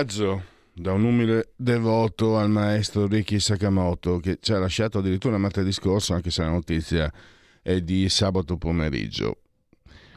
[0.00, 5.72] Omaggio da un umile devoto al maestro Ricky Sakamoto che ci ha lasciato addirittura martedì
[5.72, 7.12] scorso, anche se la notizia
[7.60, 9.42] è di sabato pomeriggio.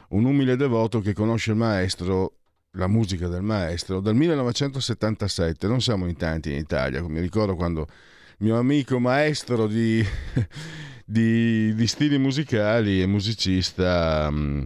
[0.10, 2.36] Un umile devoto che conosce il maestro,
[2.72, 5.68] la musica del maestro, dal 1977.
[5.68, 7.86] Non siamo in tanti in Italia, mi ricordo quando
[8.38, 10.02] mio amico maestro di,
[11.04, 14.30] di, di stili musicali e musicista...
[14.32, 14.66] Um,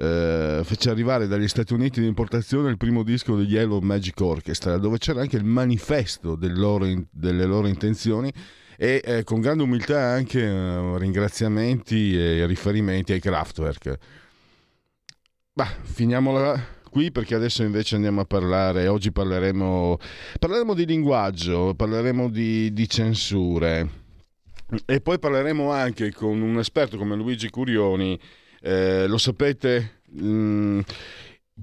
[0.00, 4.78] eh, fece arrivare dagli Stati Uniti di importazione il primo disco degli Yellow Magic Orchestra,
[4.78, 8.32] dove c'era anche il manifesto loro in, delle loro intenzioni
[8.76, 13.98] e eh, con grande umiltà anche eh, ringraziamenti e riferimenti ai Kraftwerk.
[15.52, 19.98] Bah, finiamola qui perché adesso invece andiamo a parlare, oggi parleremo,
[20.38, 24.06] parleremo di linguaggio, parleremo di, di censure
[24.84, 28.18] e poi parleremo anche con un esperto come Luigi Curioni
[28.60, 30.80] eh, lo sapete, mh, mm,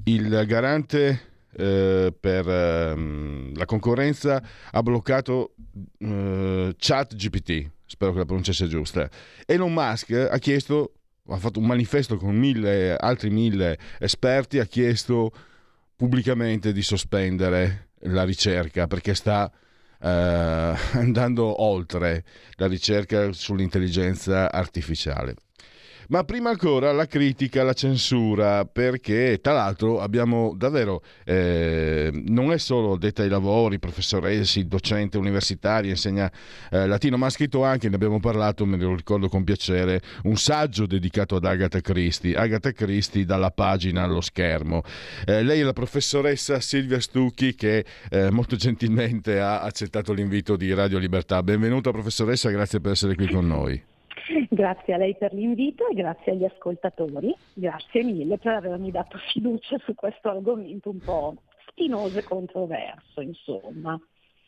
[0.06, 5.56] il garante eh, per eh, la concorrenza ha bloccato
[6.00, 9.10] eh, chat GPT, spero che la pronuncia sia giusta.
[9.46, 10.94] Elon Musk ha chiesto,
[11.28, 15.32] ha fatto un manifesto con mille, altri mille esperti, ha chiesto
[15.96, 19.50] pubblicamente di sospendere la ricerca perché sta
[20.02, 22.24] eh, andando oltre
[22.56, 25.36] la ricerca sull'intelligenza artificiale.
[26.10, 32.60] Ma prima ancora la critica, la censura, perché tra l'altro abbiamo davvero, eh, non è
[32.60, 36.32] solo detta ai lavori, professoressi, docente universitario, insegna
[36.70, 40.38] eh, latino, ma ha scritto anche, ne abbiamo parlato, me lo ricordo con piacere, un
[40.38, 44.84] saggio dedicato ad Agatha Christie, Agatha Christie dalla pagina allo schermo.
[45.26, 50.72] Eh, lei è la professoressa Silvia Stucchi che eh, molto gentilmente ha accettato l'invito di
[50.72, 51.42] Radio Libertà.
[51.42, 53.94] Benvenuta professoressa, grazie per essere qui con noi.
[54.50, 57.36] Grazie a lei per l'invito e grazie agli ascoltatori.
[57.54, 61.36] Grazie mille per avermi dato fiducia su questo argomento un po'
[61.68, 64.00] spinoso e controverso, insomma.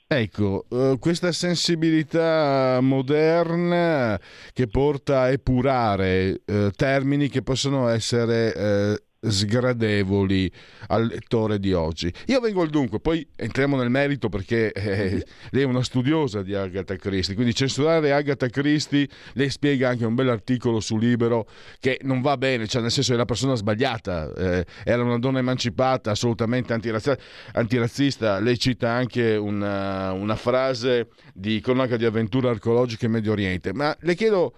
[0.10, 4.18] Ecco, uh, questa sensibilità moderna
[4.54, 8.54] che porta a epurare uh, termini che possono essere
[8.96, 10.52] uh, sgradevoli
[10.88, 12.12] al lettore di oggi.
[12.28, 16.54] Io vengo al dunque, poi entriamo nel merito perché eh, lei è una studiosa di
[16.54, 21.48] Agatha Christie, quindi censurare Agatha Christie, lei spiega anche un bel articolo su Libero
[21.80, 25.40] che non va bene, cioè nel senso è la persona sbagliata, eh, era una donna
[25.40, 27.22] emancipata, assolutamente antirazzista,
[27.54, 28.40] antirazzista.
[28.40, 33.96] lei cita anche una, una frase di cronaca di avventura archeologica in Medio Oriente, ma
[34.02, 34.54] le chiedo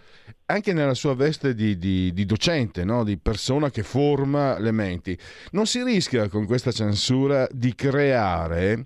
[0.49, 3.03] anche nella sua veste di, di, di docente, no?
[3.03, 5.17] di persona che forma le menti,
[5.51, 8.85] non si rischia con questa censura di creare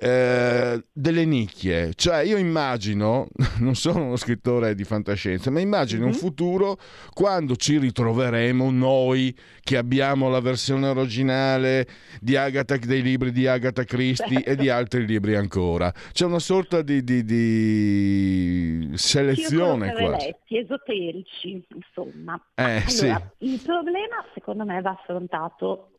[0.00, 1.92] eh, delle nicchie.
[1.94, 3.28] Cioè, io immagino,
[3.58, 6.10] non sono uno scrittore di fantascienza, ma immagino mm-hmm.
[6.10, 6.20] un mhm.
[6.20, 6.78] futuro
[7.12, 11.86] quando ci ritroveremo noi che abbiamo la versione originale
[12.20, 14.50] di Agatha, dei libri di Agatha Christie certo.
[14.50, 15.92] e di altri libri ancora.
[16.12, 20.10] C'è una sorta di, di, di selezione qua.
[20.16, 22.40] letti esoterici, insomma.
[22.54, 23.14] Eh, allora, sì.
[23.38, 25.90] Il problema, secondo me, va affrontato.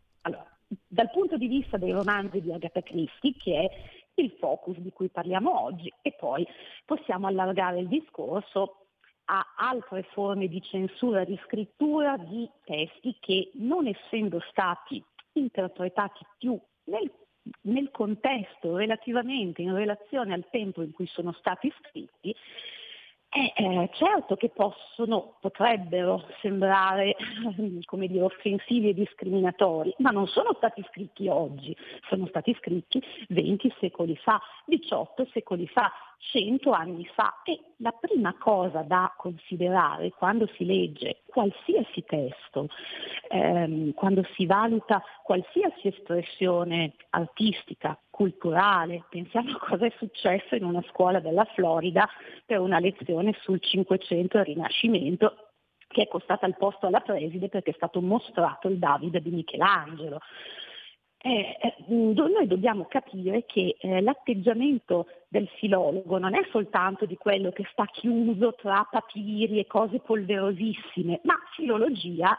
[0.88, 5.10] Dal punto di vista dei romanzi di Agatha Christie, che è il focus di cui
[5.10, 6.46] parliamo oggi, e poi
[6.86, 8.86] possiamo allargare il discorso
[9.26, 16.60] a altre forme di censura, di scrittura di testi che non essendo stati interpretati più
[16.86, 17.12] nel,
[17.62, 22.36] nel contesto relativamente in relazione al tempo in cui sono stati scritti,
[23.32, 27.16] eh, eh, certo che possono, potrebbero sembrare
[27.86, 31.76] come dire, offensivi e discriminatori, ma non sono stati scritti oggi,
[32.10, 38.36] sono stati scritti 20 secoli fa, 18 secoli fa, 100 anni fa e la prima
[38.38, 42.68] cosa da considerare quando si legge qualsiasi testo,
[43.30, 50.84] ehm, quando si valuta qualsiasi espressione artistica, culturale, pensiamo a cosa è successo in una
[50.90, 52.08] scuola della Florida
[52.46, 55.50] per una lezione sul Cinquecento e Rinascimento
[55.88, 60.20] che è costata il posto alla preside perché è stato mostrato il Davide di Michelangelo.
[61.22, 67.52] Eh, eh, noi dobbiamo capire che eh, l'atteggiamento del filologo non è soltanto di quello
[67.52, 72.38] che sta chiuso tra papiri e cose polverosissime, ma filologia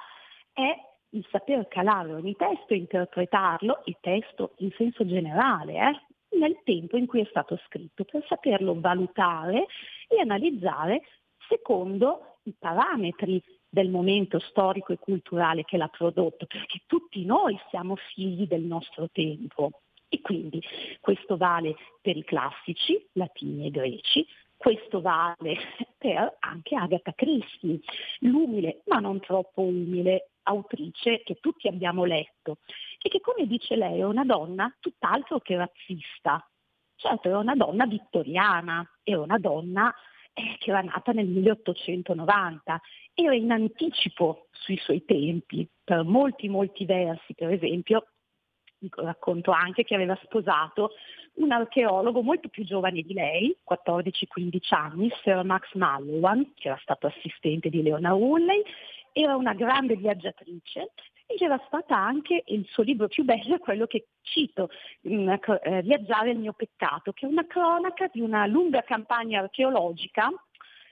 [0.55, 0.75] è
[1.11, 7.07] il saper calare ogni testo interpretarlo, il testo in senso generale, eh, nel tempo in
[7.07, 9.67] cui è stato scritto, per saperlo valutare
[10.09, 11.03] e analizzare
[11.49, 17.95] secondo i parametri del momento storico e culturale che l'ha prodotto, perché tutti noi siamo
[17.97, 19.71] figli del nostro tempo.
[20.09, 20.61] E quindi
[21.01, 24.27] questo vale per i classici, latini e greci,
[24.57, 25.57] questo vale
[25.97, 27.79] per anche Agatha Christie,
[28.19, 32.59] l'umile, ma non troppo umile, autrice che tutti abbiamo letto
[33.01, 36.45] e che come dice lei è una donna tutt'altro che razzista.
[36.97, 39.95] Certo, è una donna vittoriana, è una donna
[40.33, 42.81] eh, che era nata nel 1890,
[43.15, 48.07] era in anticipo sui suoi tempi, per molti molti versi, per esempio
[48.97, 50.93] racconto anche che aveva sposato
[51.35, 57.07] un archeologo molto più giovane di lei, 14-15 anni, Sir Max Mallowan, che era stato
[57.07, 58.63] assistente di Leona Hulley,
[59.13, 60.93] era una grande viaggiatrice
[61.31, 64.69] ed era stata anche, il suo libro più bello quello che cito,
[65.03, 70.29] eh, Viaggiare il mio peccato, che è una cronaca di una lunga campagna archeologica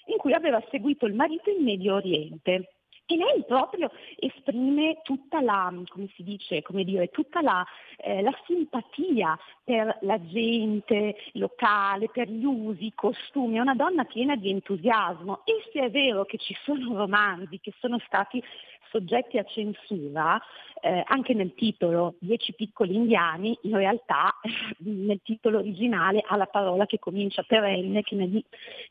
[0.06, 2.72] in cui aveva seguito il marito in Medio Oriente.
[3.10, 7.64] E lei proprio esprime tutta la, come si dice, come dire, tutta la,
[7.96, 14.04] eh, la, simpatia per la gente locale, per gli usi, i costumi, è una donna
[14.04, 15.40] piena di entusiasmo.
[15.46, 18.42] E se è vero che ci sono romanzi che sono stati
[18.90, 20.40] soggetti a censura,
[20.80, 24.34] eh, anche nel titolo Dieci piccoli indiani, in realtà
[24.78, 28.42] nel titolo originale ha la parola che comincia perenne, che negli,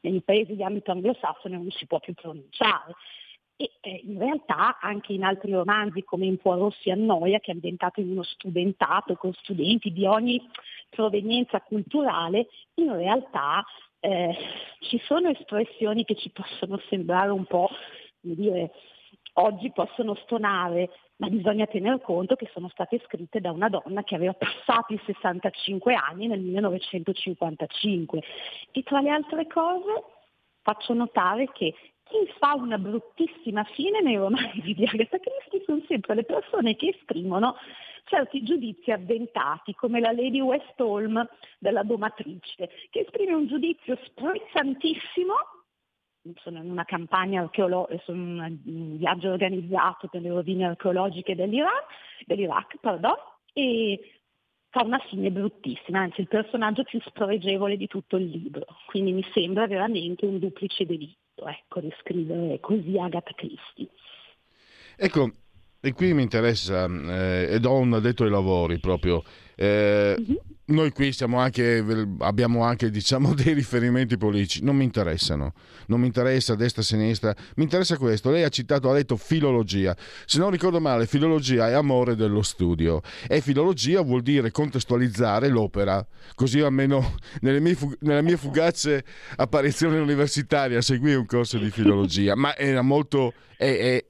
[0.02, 2.96] negli paesi di ambito anglosassone non si può più pronunciare.
[3.60, 7.54] E eh, in realtà anche in altri romanzi come In Poirot si annoia, che è
[7.56, 10.40] ambientato in uno studentato con studenti di ogni
[10.90, 13.66] provenienza culturale, in realtà
[14.00, 14.36] eh,
[14.82, 17.70] ci sono espressioni che ci possono sembrare un po'
[18.22, 18.72] come dire,
[19.40, 24.16] oggi possono stonare, ma bisogna tener conto che sono state scritte da una donna che
[24.16, 28.22] aveva passato i 65 anni nel 1955.
[28.72, 30.04] E tra le altre cose
[30.62, 36.16] faccio notare che chi fa una bruttissima fine nei romanzi di Agatha Christie sono sempre
[36.16, 37.56] le persone che esprimono
[38.06, 41.28] certi giudizi avventati, come la Lady Westholm
[41.60, 45.34] della domatrice, che esprime un giudizio sprezzantissimo
[46.36, 51.84] sono in una campagna archeologica, sono in un viaggio organizzato per le rovine archeologiche dell'Iran,
[52.26, 53.16] dell'Iraq, pardon,
[53.54, 54.00] e
[54.70, 59.26] fa una fine bruttissima, anzi il personaggio più spregevole di tutto il libro, quindi mi
[59.34, 63.90] sembra veramente un duplice delitto, ecco, descrivere così Agatha Christie.
[64.98, 65.32] Ecco,
[65.80, 69.24] e qui mi interessa, eh, ed ho un addetto ai lavori proprio.
[69.56, 70.36] Eh, mm-hmm
[70.68, 71.86] noi qui anche,
[72.20, 75.54] abbiamo anche diciamo, dei riferimenti politici, non mi interessano,
[75.88, 78.32] non mi interessa destra, sinistra, mi interessa questo.
[78.32, 83.02] Lei ha citato, ha detto filologia, se non ricordo male, filologia è amore dello studio.
[83.28, 86.06] E filologia vuol dire contestualizzare l'opera,
[86.36, 89.06] così almeno nelle mie, nella mia fugace
[89.38, 93.34] apparizione universitaria seguì un corso di filologia, ma era molto...
[93.58, 94.06] È, è,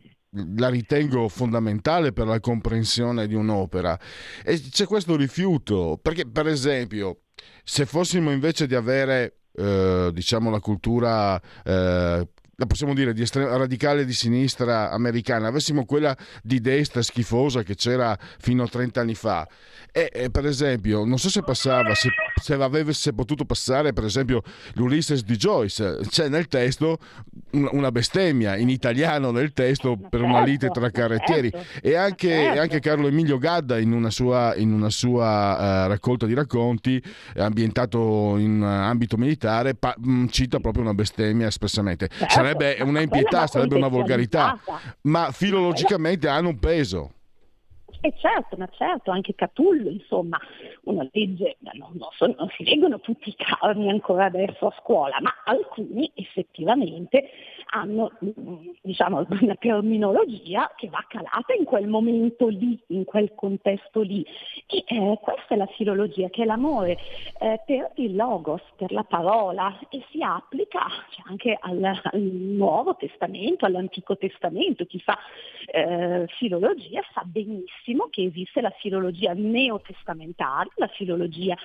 [0.57, 3.99] la ritengo fondamentale per la comprensione di un'opera.
[4.43, 7.21] E c'è questo rifiuto, perché per esempio,
[7.63, 12.27] se fossimo invece di avere, eh, diciamo, la cultura eh,
[12.59, 17.75] la possiamo dire di estrema, radicale di sinistra americana, avessimo quella di destra schifosa che
[17.75, 19.47] c'era fino a 30 anni fa.
[19.91, 22.09] E, e per esempio, non so se passava, se,
[22.41, 24.41] se avesse potuto passare, per esempio,
[24.73, 26.97] l'Ulysses di Joyce, c'è nel testo
[27.51, 31.51] una bestemmia in italiano nel testo per una lite tra carrettieri
[31.81, 32.61] e anche, certo.
[32.61, 37.01] anche Carlo Emilio Gadda in una sua, in una sua uh, raccolta di racconti
[37.35, 39.95] ambientato in ambito militare pa-
[40.29, 42.09] cita proprio una bestemmia espressamente.
[42.09, 44.59] Certo sarebbe una impietà, sarebbe una volgarità,
[45.01, 47.11] ma filologicamente hanno un peso.
[47.99, 50.39] E certo, ma certo, anche Catullo, insomma,
[50.83, 55.17] uno legge, non, non, so, non si leggono tutti i carni ancora adesso a scuola,
[55.19, 57.29] ma alcuni effettivamente
[57.69, 58.11] hanno
[58.81, 64.25] diciamo, una terminologia che va calata in quel momento lì, in quel contesto lì.
[64.67, 66.97] E eh, questa è la filologia, che è l'amore
[67.39, 72.95] eh, per il logos, per la parola, e si applica cioè, anche al, al, Nuovo
[72.95, 74.85] Testamento, all'Antico Testamento.
[74.85, 75.17] Chi fa
[75.65, 81.55] eh, filologia sa benissimo che esiste la filologia neotestamentale, la filologia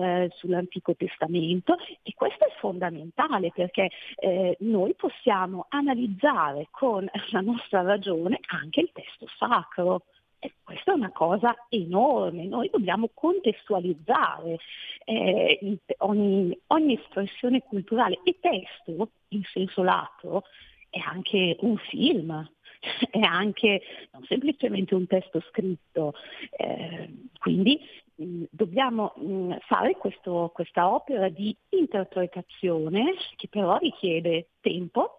[0.00, 7.40] eh, sull'Antico Testamento, e questo è fondamentale perché eh, noi possiamo dobbiamo analizzare con la
[7.40, 10.04] nostra ragione anche il testo sacro.
[10.38, 14.58] E questa è una cosa enorme, noi dobbiamo contestualizzare
[15.04, 20.42] eh, ogni, ogni espressione culturale e testo, in senso lato,
[20.90, 22.50] è anche un film,
[23.10, 26.14] è anche non semplicemente un testo scritto.
[26.50, 27.08] Eh,
[27.38, 27.80] quindi
[28.16, 35.18] mh, dobbiamo mh, fare questo, questa opera di interpretazione che però richiede tempo,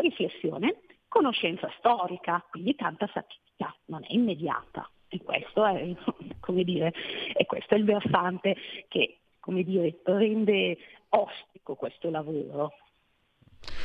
[0.00, 4.88] riflessione, conoscenza storica, quindi tanta fatica, non è immediata.
[5.08, 5.94] E questo è,
[6.64, 6.92] dire,
[7.34, 8.56] e questo è il versante
[8.88, 9.18] che
[9.62, 10.76] dire, rende
[11.10, 12.72] ostico questo lavoro.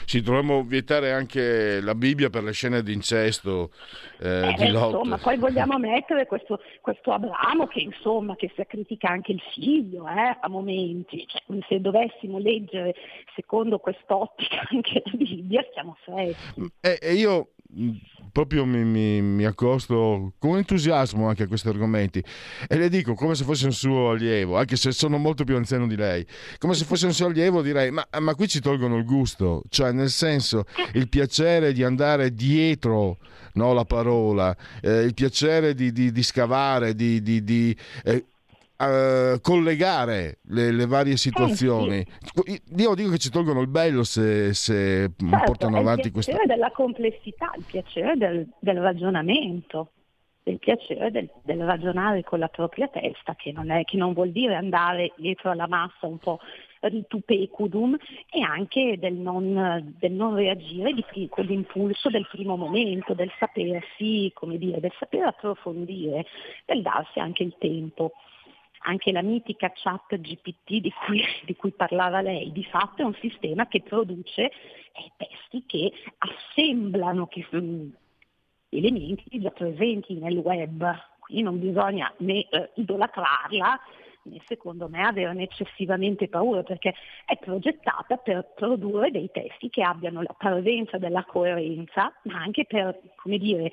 [0.06, 3.72] Ci dovremmo vietare anche la Bibbia per le scene di incesto
[4.20, 4.94] eh, eh, di Lot.
[4.94, 10.38] Insomma, poi vogliamo mettere questo, questo Abramo che insomma che sacrifica anche il figlio eh,
[10.40, 11.26] a momenti.
[11.28, 12.96] Cioè, se dovessimo leggere
[13.36, 16.72] secondo quest'ottica anche la Bibbia stiamo freschi.
[16.80, 17.50] E, e io
[18.32, 22.24] proprio mi, mi, mi, accosto con entusiasmo anche a questi argomenti.
[22.68, 25.88] E le dico come se fosse un suo allievo, anche se sono molto più anziano
[25.88, 26.26] di lei,
[26.58, 29.92] come se fosse un suo allievo direi ma, ma qui ci tolgono il gusto, cioè
[29.92, 33.18] nel senso il piacere di andare dietro
[33.54, 38.26] no, la parola, eh, il piacere di, di, di scavare, di, di eh,
[38.84, 42.00] Uh, collegare le, le, varie situazioni.
[42.00, 42.08] Eh,
[42.44, 42.62] sì.
[42.78, 46.32] Io dico che ci tolgono il bello se, se certo, portano avanti questa...
[46.32, 49.92] Il piacere della complessità, il piacere del, del ragionamento,
[50.46, 54.32] il piacere del, del, ragionare con la propria testa, che non, è, che non vuol
[54.32, 56.40] dire andare dietro alla massa un po'
[56.80, 57.96] ritupecudum
[58.32, 64.32] e anche del non, del non reagire di, con l'impulso del primo momento, del sapersi,
[64.34, 66.26] come dire, del saper approfondire,
[66.66, 68.14] del darsi anche il tempo
[68.84, 73.16] anche la mitica chat GPT di cui, di cui, parlava lei, di fatto è un
[73.20, 77.88] sistema che produce eh, testi che assemblano che, mh,
[78.70, 83.80] elementi già presenti nel web, quindi non bisogna né eh, idolatrarla
[84.24, 86.94] né secondo me averne eccessivamente paura perché
[87.26, 93.00] è progettata per produrre dei testi che abbiano la parvenza della coerenza, ma anche per,
[93.16, 93.72] come dire,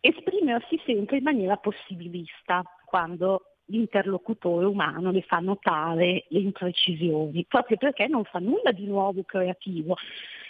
[0.00, 8.06] esprimersi sempre in maniera possibilista quando l'interlocutore umano le fa notare le imprecisioni, proprio perché
[8.06, 9.96] non fa nulla di nuovo creativo,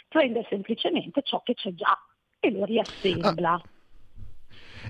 [0.09, 1.97] prende semplicemente ciò che c'è già
[2.41, 3.53] e lo riassembla.
[3.53, 3.63] Ah.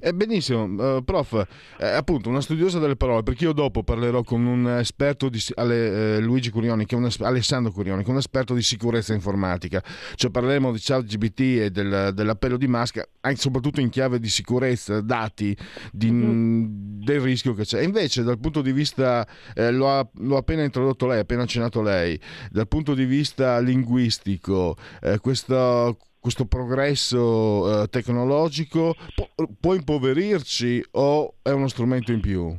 [0.00, 1.46] Eh, benissimo, uh, prof,
[1.78, 6.16] eh, appunto una studiosa delle parole, perché io dopo parlerò con un esperto di alle,
[6.16, 9.82] eh, Luigi Curioni, che è un Alessandro Curioni, che è un esperto di sicurezza informatica,
[10.14, 14.28] cioè parleremo di chat GPT e del, dell'appello di Musk, anche soprattutto in chiave di
[14.28, 15.56] sicurezza, dati,
[15.92, 17.02] di, mm.
[17.02, 17.80] del rischio che c'è.
[17.82, 21.82] Invece dal punto di vista, eh, lo, ha, lo, ha, appena introdotto lei, appena accennato
[21.82, 22.18] lei,
[22.50, 29.28] dal punto di vista linguistico, eh, questo questo progresso eh, tecnologico può,
[29.60, 32.56] può impoverirci o è uno strumento in più?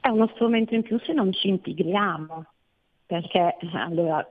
[0.00, 2.44] È uno strumento in più se non ci integriamo,
[3.06, 4.26] perché allora,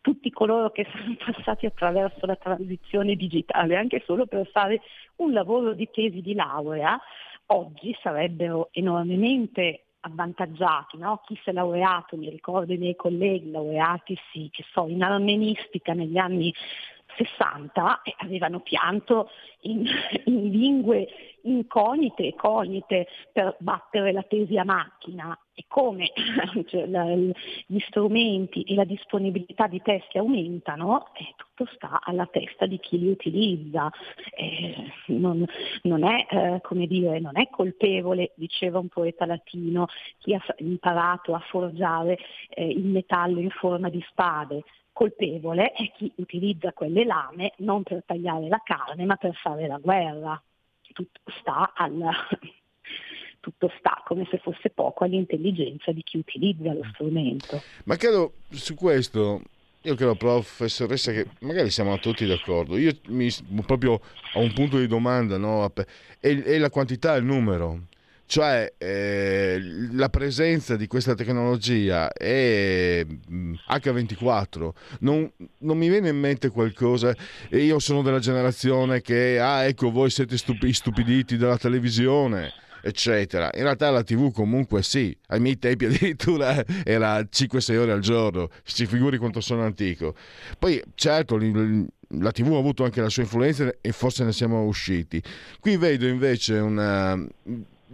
[0.00, 4.80] tutti coloro che sono passati attraverso la transizione digitale, anche solo per fare
[5.16, 7.00] un lavoro di tesi di laurea,
[7.46, 11.22] oggi sarebbero enormemente avvantaggiati, no?
[11.26, 15.94] chi si è laureato, mi ricordo i miei colleghi laureati sì, che so, in armenistica
[15.94, 16.52] negli anni
[17.16, 19.30] 60 e avevano pianto
[19.60, 19.84] in,
[20.26, 21.08] in lingue
[21.44, 26.10] incognite e cognite per battere la tesi a macchina e come
[26.66, 32.66] cioè, la, gli strumenti e la disponibilità di testi aumentano, eh, tutto sta alla testa
[32.66, 33.90] di chi li utilizza.
[34.36, 35.44] Eh, non,
[35.82, 39.86] non, è, eh, come dire, non è colpevole, diceva un poeta latino,
[40.18, 42.18] chi ha imparato a forgiare
[42.48, 44.64] eh, il metallo in forma di spade,
[44.94, 49.78] colpevole è chi utilizza quelle lame non per tagliare la carne ma per fare la
[49.78, 50.42] guerra.
[50.94, 52.12] Tutto sta, alla,
[53.40, 57.60] tutto sta come se fosse poco all'intelligenza di chi utilizza lo strumento.
[57.84, 59.42] Ma credo su questo,
[59.82, 63.28] io credo professoressa che magari siamo tutti d'accordo, io mi,
[63.66, 64.00] proprio
[64.34, 65.70] ho un punto di domanda, no?
[66.20, 67.88] è, è la quantità il numero
[68.26, 69.58] cioè eh,
[69.92, 77.14] la presenza di questa tecnologia è H24 non, non, mi viene in mente qualcosa.
[77.50, 82.52] Io sono della generazione che ah ecco voi siete stupi, stupiditi dalla televisione
[82.82, 83.50] eccetera.
[83.54, 88.50] In realtà la tv comunque sì ai miei tempi addirittura era 5-6 ore al giorno
[88.62, 90.14] si figuri quanto sono antico.
[90.58, 95.22] Poi certo la TV ha avuto anche la sua influenza e forse ne siamo usciti.
[95.60, 97.18] Qui vedo invece una,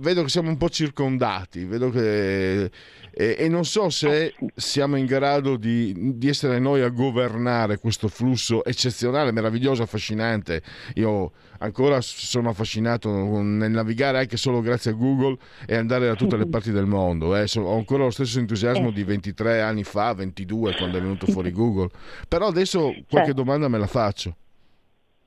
[0.00, 2.71] vedo che siamo un po' circondati, vedo che,
[3.12, 8.09] e, e, non so se siamo in grado di, di, essere noi a governare questo
[8.09, 10.62] flusso eccezionale, meraviglioso, affascinante.
[10.95, 16.37] Io ancora sono affascinato nel navigare anche solo grazie a Google e andare da tutte
[16.37, 17.37] le parti del mondo.
[17.37, 17.47] Eh.
[17.57, 21.90] ho ancora lo stesso entusiasmo di 23 anni fa, 22 quando è venuto fuori Google.
[22.26, 23.33] Però adesso qualche certo.
[23.33, 24.35] domanda me la faccio.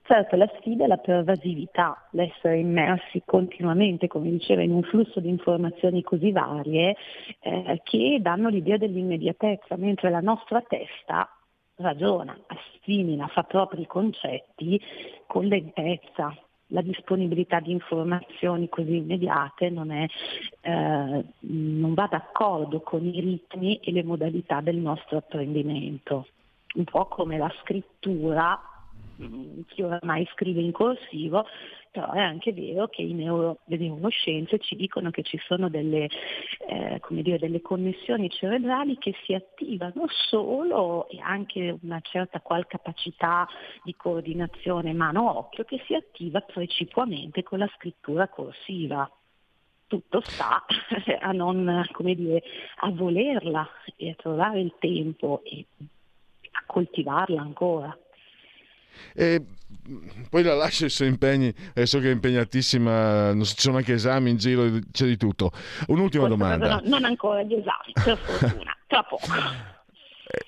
[0.06, 5.30] Certo, la sfida è la pervasività, l'essere immersi continuamente, come diceva, in un flusso di
[5.30, 6.98] informazioni così varie
[7.40, 11.30] eh, che danno l'idea dell'immediatezza, mentre la nostra testa
[11.76, 14.80] ragiona, assimila, fa propri concetti
[15.26, 16.36] con lentezza.
[16.68, 20.06] La disponibilità di informazioni così immediate non, è,
[20.62, 26.28] eh, non va d'accordo con i ritmi e le modalità del nostro apprendimento.
[26.74, 28.60] Un po' come la scrittura
[29.68, 31.46] chi oramai scrive in corsivo,
[31.92, 36.10] però è anche vero che i neuro, le neuroscienze ci dicono che ci sono delle,
[36.68, 43.48] eh, dire, delle, connessioni cerebrali che si attivano solo e anche una certa qual capacità
[43.84, 49.10] di coordinazione mano-occhio che si attiva precipuamente con la scrittura corsiva
[49.86, 50.66] tutto sta
[51.20, 52.42] a non, come dire,
[52.78, 55.66] a volerla e a trovare il tempo e
[56.52, 57.96] a coltivarla ancora.
[59.14, 59.46] E
[60.30, 64.30] poi la lascio i suoi impegni, eh, so che è impegnatissima, ci sono anche esami
[64.30, 65.52] in giro, c'è di tutto.
[65.88, 66.76] Un'ultima Forse domanda.
[66.76, 69.28] No, non ancora gli esami, per fortuna, tra poco.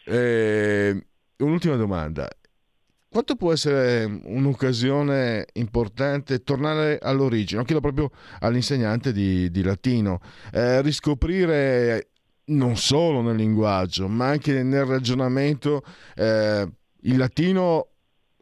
[0.05, 1.05] Eh,
[1.37, 2.29] un'ultima domanda.
[3.09, 7.63] Quanto può essere un'occasione importante tornare all'origine?
[7.63, 10.19] Chiedo proprio all'insegnante di, di latino,
[10.51, 12.09] eh, riscoprire
[12.47, 15.81] non solo nel linguaggio, ma anche nel ragionamento
[16.15, 16.69] eh,
[17.03, 17.91] il latino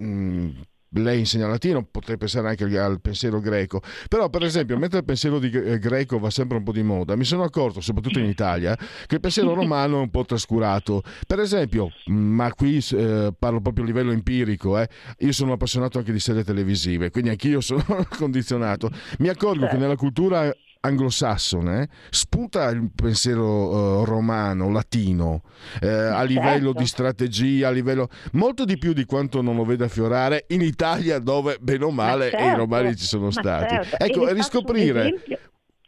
[0.01, 0.49] Mm,
[0.95, 5.39] lei insegna latino, potrei pensare anche al pensiero greco, però per esempio mentre il pensiero
[5.39, 8.75] di, eh, greco va sempre un po' di moda, mi sono accorto, soprattutto in Italia,
[8.75, 11.01] che il pensiero romano è un po' trascurato.
[11.25, 14.87] Per esempio, mm, ma qui eh, parlo proprio a livello empirico, eh,
[15.19, 17.83] io sono appassionato anche di serie televisive, quindi anch'io sono
[18.15, 18.89] condizionato.
[19.19, 20.51] Mi accorgo che nella cultura
[20.85, 25.43] anglosassone spunta il pensiero uh, romano, latino,
[25.81, 26.25] eh, a certo.
[26.25, 30.61] livello di strategia, a livello molto di più di quanto non lo veda fiorare in
[30.61, 32.45] Italia dove bene o male certo.
[32.45, 33.75] i romani ci sono stati.
[33.75, 34.03] Certo.
[34.03, 35.21] Ecco, riscoprire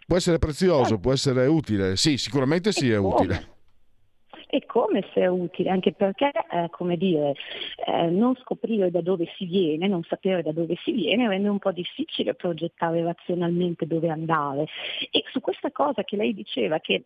[0.08, 0.99] può essere prezioso, certo.
[0.99, 3.54] può essere utile, sì, sicuramente sì è utile
[4.55, 7.33] e come se è utile, anche perché, eh, come dire,
[7.85, 11.59] eh, non scoprire da dove si viene, non sapere da dove si viene, rende un
[11.59, 14.67] po' difficile progettare razionalmente dove andare.
[15.11, 17.05] E su questa cosa che lei diceva, che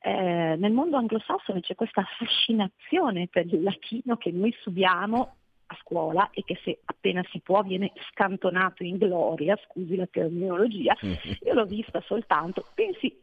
[0.00, 5.36] eh, nel mondo anglosassone c'è questa fascinazione per il latino che noi subiamo
[5.72, 10.96] a scuola e che se appena si può viene scantonato in gloria, scusi la terminologia,
[11.42, 13.18] io l'ho vista soltanto, pensi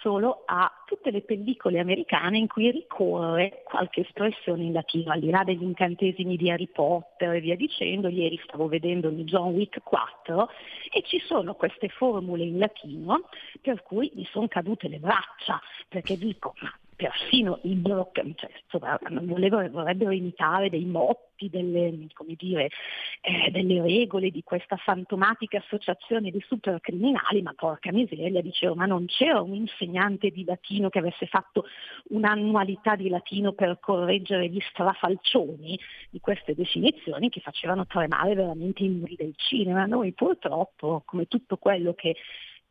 [0.00, 5.30] solo a tutte le pellicole americane in cui ricorre qualche espressione in latino, al di
[5.30, 9.80] là degli incantesimi di Harry Potter e via dicendo, ieri stavo vedendo il John Wick
[9.82, 10.48] 4
[10.92, 13.28] e ci sono queste formule in latino
[13.60, 18.96] per cui mi sono cadute le braccia, perché dico, ma persino i block, cioè, insomma,
[19.00, 22.68] vorrebbero imitare dei motti, delle, dire,
[23.20, 29.06] eh, delle, regole di questa fantomatica associazione di supercriminali, ma porca miseria, dicevo, ma non
[29.06, 31.64] c'era un insegnante di latino che avesse fatto
[32.10, 35.76] un'annualità di latino per correggere gli strafalcioni
[36.08, 39.86] di queste definizioni che facevano tremare veramente i muri del cinema.
[39.86, 42.14] Noi purtroppo, come tutto quello che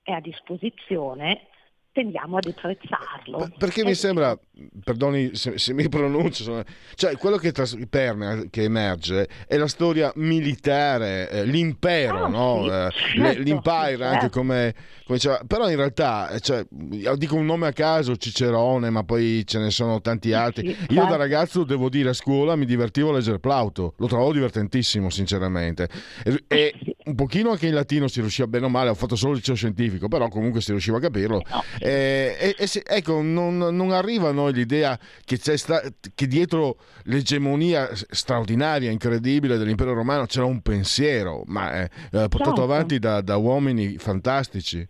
[0.02, 1.48] è a disposizione,
[1.92, 3.52] tendiamo a deprezzarlo.
[3.58, 4.38] Perché mi sembra,
[4.84, 6.64] perdoni se, se mi pronuncio,
[6.96, 12.64] cioè quello che, tras- che, emerge è la storia militare, eh, l'impero, ah, no?
[12.64, 14.04] sì, eh, certo, l'empire certo.
[14.04, 14.74] anche come,
[15.04, 19.44] come diceva, però in realtà, eh, cioè, dico un nome a caso, Cicerone, ma poi
[19.46, 20.74] ce ne sono tanti altri.
[20.74, 21.18] Sì, Io da certo.
[21.18, 25.90] ragazzo devo dire a scuola mi divertivo a leggere Plauto, lo trovavo divertentissimo sinceramente.
[26.24, 26.74] E, e
[27.06, 29.56] un pochino anche in latino si riusciva bene o male, ho fatto solo il liceo
[29.56, 31.42] scientifico, però comunque si riusciva a capirlo.
[31.50, 31.64] No.
[31.84, 35.82] Eh, e, e se, ecco, non, non, arriva a noi l'idea che, sta,
[36.14, 42.64] che, dietro l'egemonia straordinaria, incredibile dell'impero romano c'era un pensiero, ma eh, portato certo.
[42.64, 44.88] avanti da, da uomini fantastici.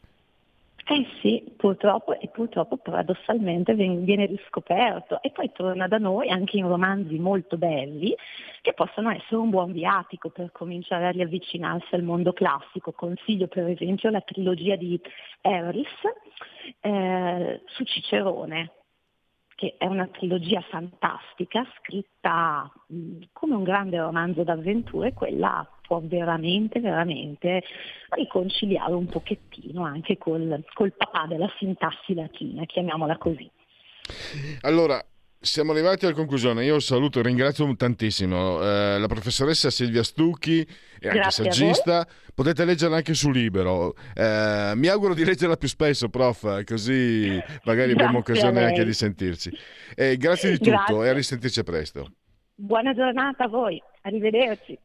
[0.86, 6.68] Eh sì, purtroppo e purtroppo paradossalmente viene riscoperto e poi torna da noi anche in
[6.68, 8.16] romanzi molto belli
[8.62, 12.94] che possono essere un buon viatico per cominciare a riavvicinarsi al mondo classico.
[12.94, 15.00] Consiglio per esempio la trilogia di
[15.42, 15.88] Harris
[16.82, 18.72] eh, su Cicerone,
[19.56, 22.72] che è una trilogia fantastica, scritta
[23.32, 27.64] come un grande romanzo d'avventure, quella può veramente, veramente
[28.12, 33.50] riconciliare un pochettino anche col, col papà della sintassi latina, chiamiamola così.
[34.62, 35.04] Allora,
[35.38, 36.64] siamo arrivati alla conclusione.
[36.64, 42.08] Io saluto e ringrazio tantissimo eh, la professoressa Silvia Stucchi e anche Grazie saggista.
[42.34, 43.94] Potete leggerla anche su Libero.
[44.16, 49.52] Eh, mi auguro di leggerla più spesso, prof, così magari abbiamo occasione anche di sentirci.
[49.94, 51.06] Eh, grazie di tutto grazie.
[51.06, 52.14] e a risentirci presto.
[52.56, 54.80] Buona giornata a voi, arrivederci.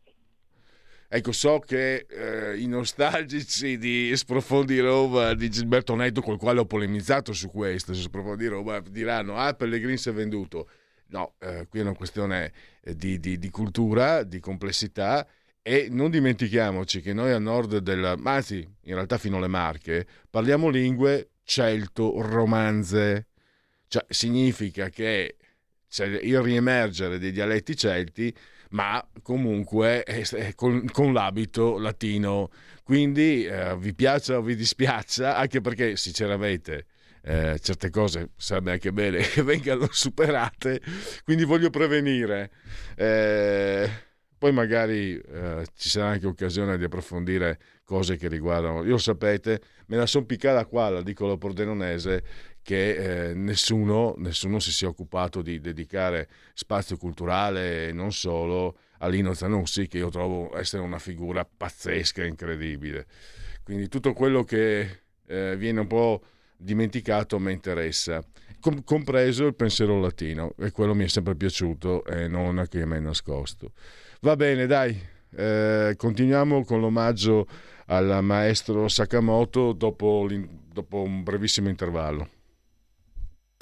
[1.16, 6.66] Ecco, so che eh, i nostalgici di Sprofondi Roma di Gilberto Netto, col quale ho
[6.66, 10.68] polemizzato su questo, su Sprofondi Roma, diranno, ah, Pellegrini si è venduto.
[11.07, 12.52] No, eh, qui è una questione
[12.83, 15.26] eh, di, di, di, cultura, di complessità
[15.62, 20.68] e non dimentichiamoci che noi a nord del, anzi, in realtà fino alle Marche, parliamo
[20.68, 23.29] lingue celto-romanze.
[23.88, 25.37] Cioè, significa che
[25.88, 28.35] c'è il riemergere dei dialetti celti
[28.70, 30.05] ma comunque
[30.55, 32.50] con, con l'abito latino.
[32.83, 36.87] Quindi eh, vi piaccia o vi dispiaccia, anche perché sinceramente
[37.22, 40.81] eh, certe cose sarebbe anche bene che vengano superate,
[41.24, 42.50] quindi voglio prevenire.
[42.94, 43.90] Eh,
[44.38, 48.85] poi magari eh, ci sarà anche occasione di approfondire cose che riguardano.
[48.85, 52.22] Io sapete, me la son piccata qua, la dico alla pordenonese,
[52.66, 59.07] che eh, nessuno, nessuno, si sia occupato di dedicare spazio culturale e non solo a
[59.07, 63.07] Lino Zanussi, che io trovo essere una figura pazzesca e incredibile.
[63.62, 66.22] Quindi tutto quello che eh, viene un po'
[66.57, 68.20] dimenticato mi interessa,
[68.59, 72.96] Com- compreso il pensiero latino, e quello mi è sempre piaciuto e non che mi
[72.96, 73.74] è nascosto.
[74.22, 75.00] Va bene, dai,
[75.37, 77.46] eh, continuiamo con l'omaggio
[77.87, 80.26] al maestro Sakamoto dopo,
[80.72, 82.36] dopo un brevissimo intervallo.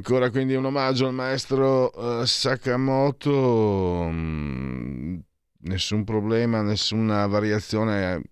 [0.00, 5.18] Ancora quindi un omaggio al maestro uh, Sakamoto, mm,
[5.64, 8.22] nessun problema, nessuna variazione,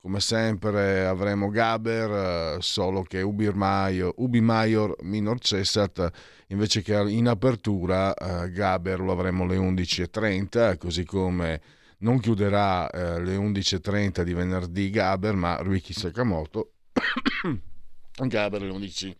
[0.00, 6.10] come sempre avremo Gaber, uh, solo che Ubi Maior, Ubi Maior minor cessat,
[6.48, 11.60] invece che in apertura uh, Gaber lo avremo alle 11.30, così come
[11.98, 16.72] non chiuderà alle 11.30 di venerdì Gaber, ma Ruiki Sakamoto,
[18.26, 19.16] Gaber alle 11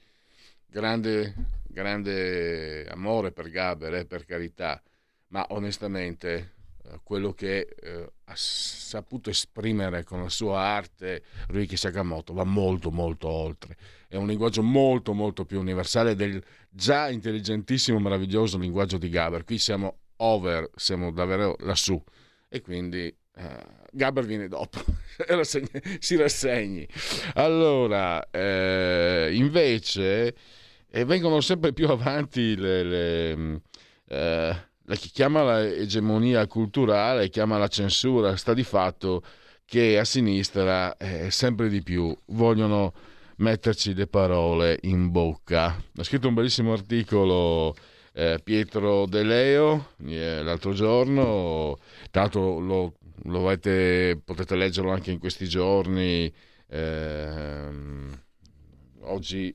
[0.72, 1.34] grande,
[1.72, 4.80] grande amore per Gaber, eh, per carità,
[5.28, 6.52] ma onestamente
[6.85, 12.90] eh, quello che eh, ha saputo esprimere con la sua arte Ryuki Sakamoto va molto
[12.90, 13.76] molto oltre.
[14.06, 19.44] È un linguaggio molto molto più universale del già intelligentissimo, meraviglioso linguaggio di Gaber.
[19.44, 22.00] Qui siamo over, siamo davvero lassù
[22.48, 23.42] e quindi uh,
[23.90, 24.78] Gaber viene dopo,
[25.98, 26.87] si rassegni.
[27.35, 30.35] Allora, eh, invece
[30.94, 33.57] e vengono sempre più avanti le, le, mm,
[34.09, 39.22] eh, la, chi chiama l'egemonia culturale, chiama la censura, sta di fatto
[39.64, 42.92] che a sinistra eh, sempre di più vogliono
[43.37, 45.83] metterci le parole in bocca.
[45.96, 47.74] Ha scritto un bellissimo articolo
[48.12, 51.78] eh, Pietro De Leo eh, l'altro giorno,
[52.11, 52.92] tanto lo,
[53.24, 56.31] lo avete, potete leggerlo anche in questi giorni.
[56.68, 58.22] Ehm,
[59.05, 59.55] oggi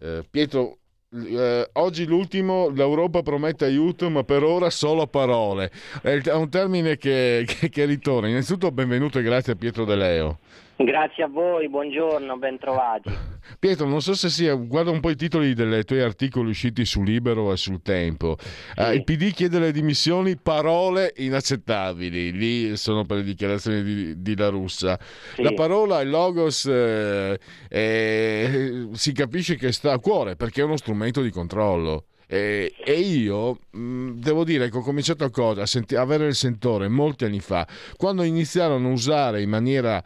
[0.00, 0.78] eh, Pietro,
[1.10, 5.70] eh, oggi l'ultimo, l'Europa promette aiuto, ma per ora solo parole.
[6.02, 8.28] È un termine che, che, che ritorna.
[8.28, 10.38] Innanzitutto benvenuto e grazie a Pietro De Leo.
[10.80, 13.10] Grazie a voi, buongiorno, bentrovati.
[13.58, 17.02] Pietro, non so se sia, guarda un po' i titoli dei tuoi articoli usciti su
[17.02, 18.36] Libero e sul Tempo.
[18.38, 18.80] Sì.
[18.80, 22.30] Uh, il PD chiede le dimissioni, parole inaccettabili.
[22.30, 24.96] Lì sono per le dichiarazioni di, di La Russa.
[25.34, 25.42] Sì.
[25.42, 30.76] La parola, il logos, eh, eh, si capisce che sta a cuore perché è uno
[30.76, 32.04] strumento di controllo.
[32.30, 36.26] Eh, e io mh, mm, devo dire che ho cominciato a, cosa, a senti- avere
[36.26, 40.02] il sentore molti anni fa, quando iniziarono a usare in maniera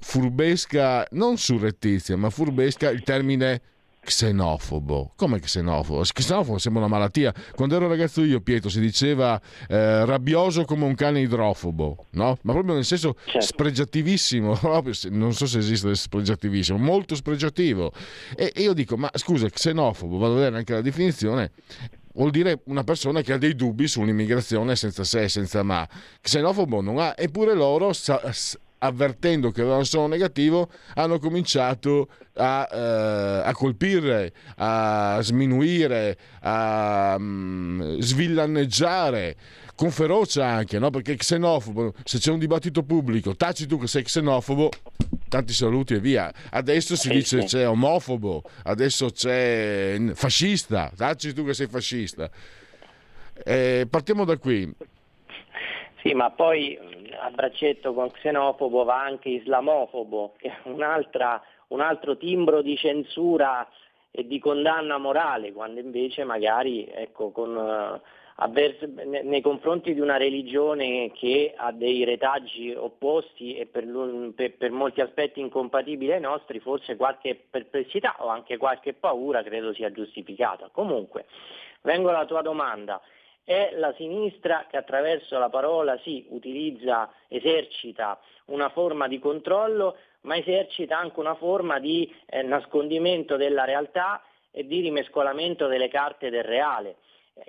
[0.00, 3.60] furbesca, non surrettizia, ma furbesca il termine
[4.06, 5.12] xenofobo.
[5.16, 6.02] Come xenofobo?
[6.02, 7.34] Xenofobo sembra una malattia.
[7.54, 12.38] Quando ero ragazzo io, Pietro, si diceva eh, rabbioso come un cane idrofobo, no?
[12.42, 13.40] Ma proprio nel senso certo.
[13.40, 14.58] spregiativissimo,
[15.10, 17.92] non so se esiste spregiativissimo, molto spregiativo.
[18.36, 21.50] E, io dico, ma scusa, xenofobo, vado a vedere anche la definizione,
[22.14, 25.86] vuol dire una persona che ha dei dubbi sull'immigrazione senza se e senza ma.
[26.20, 28.20] Xenofobo non ha, eppure loro sa,
[28.78, 37.98] avvertendo che avevano solo negativo, hanno cominciato a, eh, a colpire, a sminuire, a um,
[37.98, 39.36] svillanneggiare
[39.74, 40.90] con ferocia anche, no?
[40.90, 44.70] perché xenofobo, se c'è un dibattito pubblico, taci tu che sei xenofobo,
[45.28, 46.32] tanti saluti e via.
[46.50, 52.30] Adesso si dice c'è omofobo, adesso c'è fascista, taci tu che sei fascista.
[53.44, 54.72] Eh, partiamo da qui.
[56.06, 56.78] Sì, ma poi
[57.18, 63.68] a braccetto con xenofobo va anche islamofobo, che è un altro timbro di censura
[64.12, 68.00] e di condanna morale, quando invece magari ecco, con,
[68.36, 73.84] avvers- nei confronti di una religione che ha dei retaggi opposti e per,
[74.36, 79.74] per, per, molti aspetti incompatibili ai nostri, forse qualche perplessità o anche qualche paura credo
[79.74, 80.68] sia giustificata.
[80.70, 81.26] Comunque,
[81.82, 83.02] vengo alla tua domanda
[83.46, 90.36] è la sinistra che attraverso la parola sì, utilizza, esercita una forma di controllo, ma
[90.36, 96.42] esercita anche una forma di eh, nascondimento della realtà e di rimescolamento delle carte del
[96.42, 96.96] reale.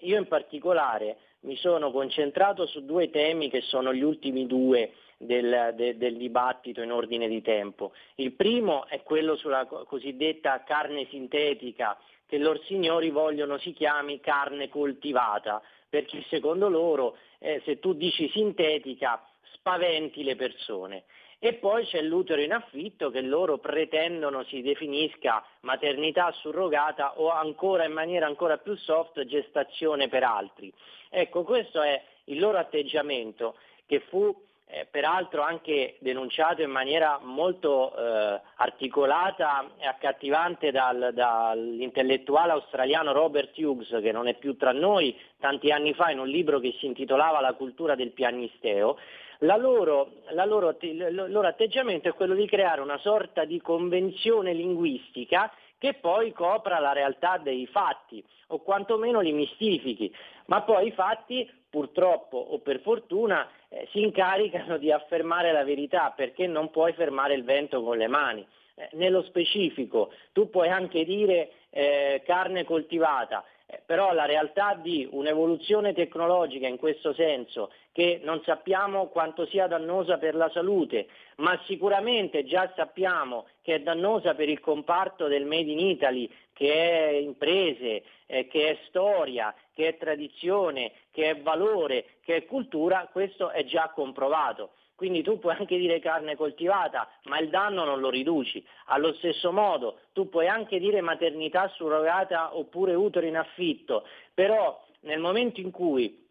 [0.02, 5.74] Io in particolare mi sono concentrato su due temi che sono gli ultimi due del,
[5.76, 7.94] de, del, dibattito in ordine di tempo.
[8.16, 14.70] Il primo è quello sulla cosiddetta carne sintetica che loro signori vogliono si chiami carne
[14.70, 19.22] coltivata, perché secondo loro eh, se tu dici sintetica
[19.54, 21.04] spaventi le persone.
[21.40, 27.86] E poi c'è l'utero in affitto che loro pretendono si definisca maternità surrogata o ancora
[27.86, 30.74] in maniera ancora più soft gestazione per altri.
[31.10, 34.36] Ecco, questo è il loro atteggiamento che fu
[34.70, 43.58] eh, peraltro anche denunciato in maniera molto eh, articolata e accattivante dal, dall'intellettuale australiano Robert
[43.58, 46.86] Hughes, che non è più tra noi, tanti anni fa in un libro che si
[46.86, 48.98] intitolava La cultura del piagnisteo,
[49.42, 54.52] la loro, la loro, il loro atteggiamento è quello di creare una sorta di convenzione
[54.52, 60.14] linguistica che poi copra la realtà dei fatti o quantomeno li mistifichi,
[60.46, 66.14] ma poi i fatti purtroppo o per fortuna eh, si incaricano di affermare la verità
[66.16, 68.46] perché non puoi fermare il vento con le mani.
[68.76, 75.08] Eh, nello specifico tu puoi anche dire eh, carne coltivata, eh, però la realtà di
[75.12, 81.60] un'evoluzione tecnologica in questo senso, che non sappiamo quanto sia dannosa per la salute, ma
[81.66, 87.12] sicuramente già sappiamo che è dannosa per il comparto del Made in Italy, che è
[87.18, 93.50] imprese, eh, che è storia, che è tradizione, che è valore, che è cultura, questo
[93.50, 94.72] è già comprovato.
[94.96, 98.66] Quindi tu puoi anche dire carne coltivata, ma il danno non lo riduci.
[98.86, 105.20] Allo stesso modo tu puoi anche dire maternità surrogata oppure utero in affitto, però nel
[105.20, 106.26] momento in cui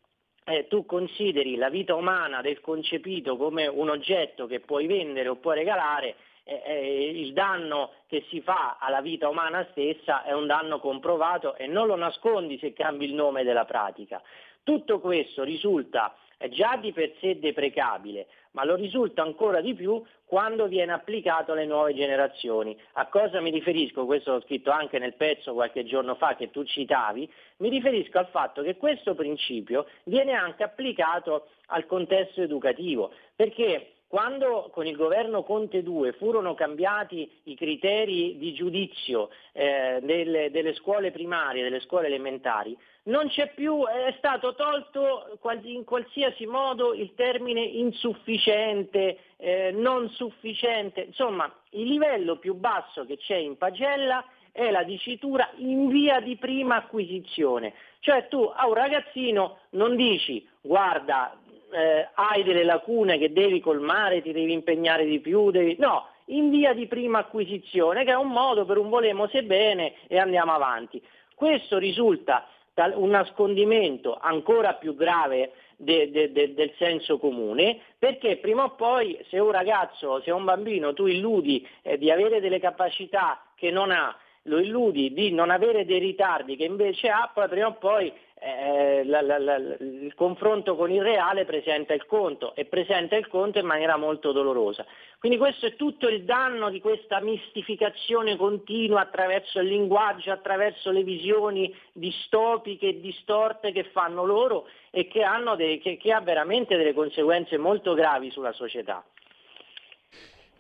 [0.47, 5.37] eh, tu consideri la vita umana del concepito come un oggetto che puoi vendere o
[5.37, 6.15] puoi regalare,
[6.49, 11.57] eh, eh, il danno che si fa alla vita umana stessa è un danno comprovato
[11.57, 14.23] e non lo nascondi se cambi il nome della pratica.
[14.63, 16.15] Tutto questo risulta
[16.51, 21.67] già di per sé deprecabile, ma lo risulta ancora di più quando viene applicato alle
[21.67, 22.79] nuove generazioni.
[22.93, 24.07] A cosa mi riferisco?
[24.07, 27.29] Questo l'ho scritto anche nel pezzo qualche giorno fa che tu citavi,
[27.59, 34.71] mi riferisco al fatto che questo principio viene anche applicato al contesto educativo, perché quando
[34.73, 41.11] con il governo Conte 2 furono cambiati i criteri di giudizio eh, delle, delle scuole
[41.11, 42.75] primarie, delle scuole elementari,
[43.09, 51.03] non c'è più, è stato tolto in qualsiasi modo il termine insufficiente, eh, non sufficiente,
[51.03, 56.37] insomma il livello più basso che c'è in pagella è la dicitura in via di
[56.37, 61.39] prima acquisizione, cioè tu a un ragazzino non dici guarda
[61.73, 65.77] eh, hai delle lacune che devi colmare, ti devi impegnare di più, devi...
[65.79, 69.95] no, in via di prima acquisizione che è un modo per un volemo se bene
[70.07, 71.03] e andiamo avanti.
[71.35, 72.47] Questo risulta
[72.95, 79.19] un nascondimento ancora più grave de, de, de, del senso comune, perché prima o poi
[79.29, 83.91] se un ragazzo, se un bambino tu illudi eh, di avere delle capacità che non
[83.91, 84.15] ha,
[84.47, 89.03] lo illudi di non avere dei ritardi che invece ha, poi prima o poi eh,
[89.05, 93.59] la, la, la, il confronto con il reale presenta il conto e presenta il conto
[93.59, 94.85] in maniera molto dolorosa.
[95.19, 101.03] Quindi questo è tutto il danno di questa mistificazione continua attraverso il linguaggio, attraverso le
[101.03, 105.25] visioni distopiche e distorte che fanno loro e che,
[105.57, 109.05] dei, che, che ha veramente delle conseguenze molto gravi sulla società.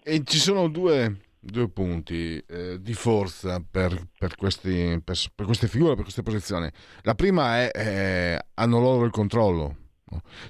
[0.02, 5.68] E ci sono due due punti eh, di forza per, per, questi, per, per, queste
[5.68, 6.70] figure, per queste posizioni.
[7.02, 9.76] La prima è eh, hanno loro il controllo.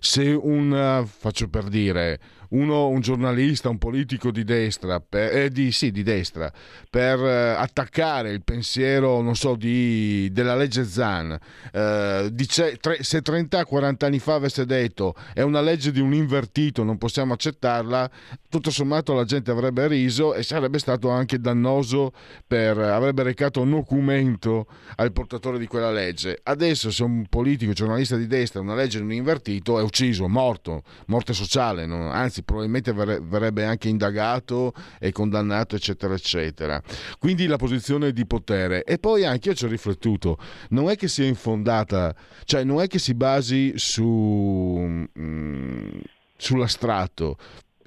[0.00, 2.20] Se un, faccio per dire,
[2.50, 6.52] uno, un giornalista, un politico di destra, per, eh, di, sì, di destra,
[6.88, 11.38] per eh, attaccare il pensiero, non so, di, della legge Zan,
[11.72, 16.82] eh, dice, tre, se 30-40 anni fa avesse detto è una legge di un invertito,
[16.82, 18.10] non possiamo accettarla,
[18.48, 22.12] tutto sommato la gente avrebbe riso e sarebbe stato anche dannoso
[22.46, 24.66] per, avrebbe recato un documento
[24.96, 26.40] al portatore di quella legge.
[26.42, 30.82] Adesso se un politico, giornalista di destra, una legge di un invertito, è ucciso, morto,
[31.06, 36.82] morte sociale, non, anzi anzi probabilmente verrebbe anche indagato e condannato, eccetera, eccetera.
[37.18, 38.84] Quindi la posizione di potere.
[38.84, 40.38] E poi anche io ci ho riflettuto,
[40.70, 42.14] non è che sia infondata,
[42.44, 45.98] cioè non è che si basi su, mm,
[46.36, 47.36] sull'astratto,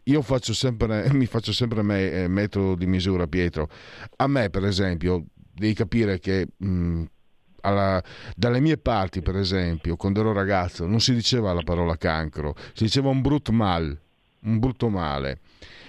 [0.05, 3.69] io faccio sempre, mi faccio sempre me, eh, metodo di misura, Pietro.
[4.17, 7.03] A me, per esempio, devi capire che mh, mm,
[7.61, 8.01] alla,
[8.35, 12.85] dalle mie parti, per esempio, quando ero ragazzo, non si diceva la parola cancro, si
[12.85, 13.99] diceva un brut mal
[14.43, 15.39] un brutto male.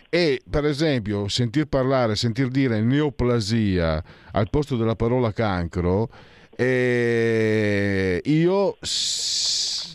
[0.09, 6.11] E per esempio sentir parlare, sentir dire neoplasia al posto della parola cancro,
[6.57, 8.77] eh, io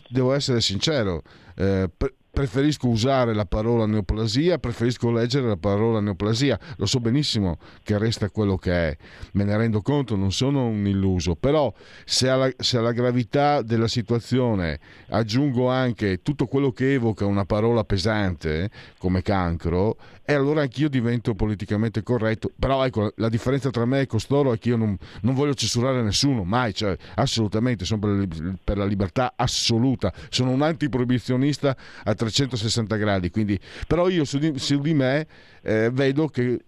[0.09, 1.21] devo essere sincero,
[1.55, 1.89] eh,
[2.35, 6.59] preferisco usare la parola neoplasia, preferisco leggere la parola neoplasia.
[6.75, 8.97] Lo so benissimo che resta quello che è,
[9.31, 11.73] me ne rendo conto, non sono un illuso, però
[12.03, 14.79] se alla, se alla gravità della situazione
[15.09, 19.95] aggiungo anche tutto quello che evoca una parola pesante come cancro,
[20.25, 22.51] e allora anch'io divento politicamente corretto.
[22.57, 26.01] Però ecco, la differenza tra me e costoro è che io non, non voglio censurare
[26.01, 32.95] nessuno, mai, cioè, assolutamente, sono per, per la libertà assoluta, sono un antiproibizionista a 360
[32.95, 35.27] gradi, quindi, però io su di, su di me
[35.61, 36.59] eh, vedo che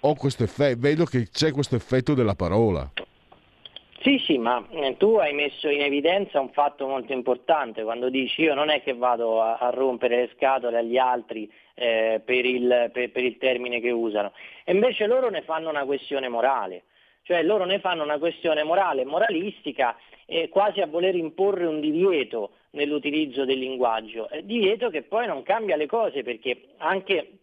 [0.00, 2.90] ho questo effetto, vedo che c'è questo effetto della parola.
[4.04, 7.84] Sì, sì, ma eh, tu hai messo in evidenza un fatto molto importante.
[7.84, 12.20] Quando dici io non è che vado a, a rompere le scatole agli altri eh,
[12.22, 14.32] per, il, per, per il termine che usano,
[14.64, 16.82] e invece loro ne fanno una questione morale,
[17.22, 19.96] cioè loro ne fanno una questione morale, moralistica,
[20.26, 25.42] eh, quasi a voler imporre un divieto nell'utilizzo del linguaggio, eh, divieto che poi non
[25.42, 27.38] cambia le cose perché anche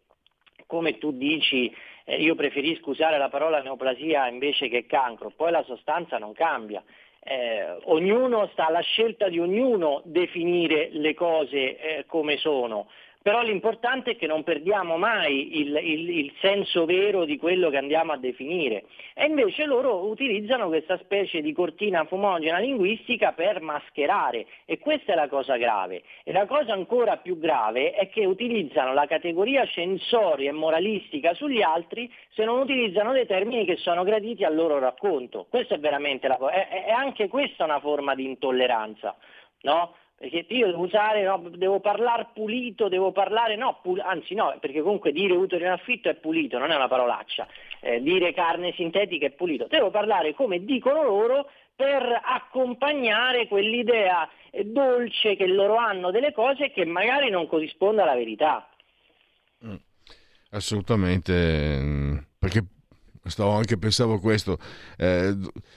[0.68, 1.74] come tu dici
[2.06, 6.84] eh, io preferisco usare la parola neoplasia invece che cancro, poi la sostanza non cambia.
[7.24, 12.88] eh, ognuno sta alla scelta di ognuno definire le cose eh, come sono
[13.22, 17.78] però l'importante è che non perdiamo mai il, il, il, senso vero di quello che
[17.78, 18.86] andiamo a definire.
[19.14, 25.16] E invece loro utilizzano questa specie di cortina fumogena linguistica per mascherare e questa è
[25.16, 26.02] la cosa grave.
[26.24, 31.62] E la cosa ancora più grave è che utilizzano la categoria censoria e moralistica sugli
[31.62, 35.46] altri se non utilizzano dei termini che sono graditi al loro racconto.
[35.48, 36.54] Questa è veramente la cosa.
[36.68, 39.16] È, anche questa una forma di intolleranza.
[39.62, 39.94] No?
[40.22, 44.84] Perché io devo usare, no, devo parlare pulito, devo parlare, no, pul- anzi no, perché
[44.84, 47.48] comunque dire utero in affitto è pulito, non è una parolaccia,
[47.80, 54.64] eh, dire carne sintetica è pulito, devo parlare come dicono loro per accompagnare quell'idea eh,
[54.64, 58.70] dolce che loro hanno delle cose che magari non corrisponde alla verità.
[59.66, 59.76] Mm.
[60.52, 62.64] Assolutamente, mm, perché
[63.30, 64.58] stavo anche pensavo questo,
[64.98, 65.36] eh,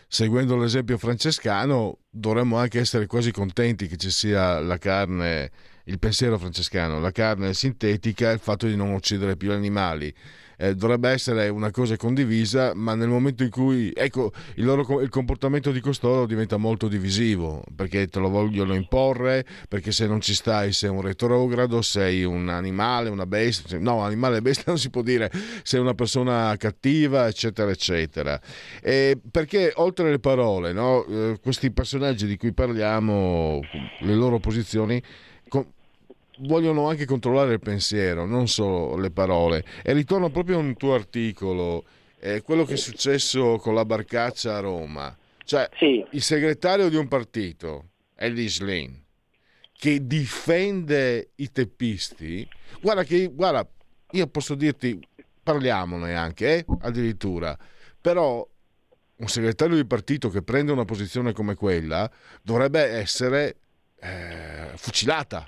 [0.08, 5.50] seguendo l'esempio francescano dovremmo anche essere quasi contenti che ci sia la carne,
[5.84, 10.14] il pensiero francescano, la carne sintetica e il fatto di non uccidere più animali
[10.56, 15.08] eh, dovrebbe essere una cosa condivisa, ma nel momento in cui ecco, il, loro, il
[15.08, 20.34] comportamento di costoro diventa molto divisivo, perché te lo vogliono imporre, perché se non ci
[20.34, 24.90] stai sei un retrogrado, sei un animale, una bestia, no, animale e bestia non si
[24.90, 25.30] può dire,
[25.62, 28.40] sei una persona cattiva, eccetera, eccetera.
[28.82, 33.60] E perché oltre alle parole, no, eh, questi personaggi di cui parliamo,
[34.00, 35.02] le loro posizioni,
[36.38, 39.64] vogliono anche controllare il pensiero, non solo le parole.
[39.82, 41.84] E ritorno proprio a un tuo articolo,
[42.20, 45.16] eh, quello che è successo con la barcaccia a Roma.
[45.44, 46.04] Cioè, sì.
[46.10, 49.02] il segretario di un partito, Ellis Lane,
[49.72, 52.48] che difende i teppisti,
[52.80, 53.66] guarda che, guarda,
[54.12, 54.98] io posso dirti,
[55.42, 57.56] parliamone anche, eh, addirittura,
[58.00, 58.46] però
[59.16, 62.10] un segretario di partito che prende una posizione come quella
[62.42, 63.56] dovrebbe essere
[64.00, 65.46] eh, fucilata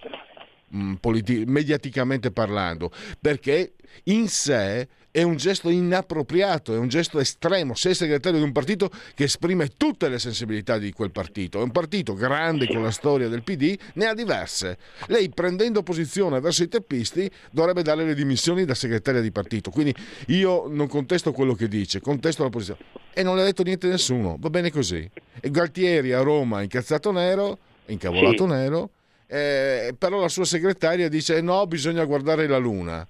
[1.01, 2.91] politi- mediaticamente parlando,
[3.21, 7.75] perché in sé è un gesto inappropriato, è un gesto estremo.
[7.75, 11.71] Sei segretario di un partito che esprime tutte le sensibilità di quel partito, è un
[11.71, 14.77] partito grande con la storia del PD, ne ha diverse.
[15.07, 19.71] Lei prendendo posizione verso i teppisti dovrebbe dare le dimissioni da segretaria di partito.
[19.71, 19.95] Quindi
[20.27, 22.81] io non contesto quello che dice, contesto la posizione.
[23.15, 25.11] E non le ha detto niente nessuno, va bene così.
[25.41, 28.53] E Galtieri a Roma incazzato nero, incavolato sì.
[28.53, 28.91] nero,
[29.29, 33.07] eh, però la sua segretaria dice no, bisogna guardare la luna.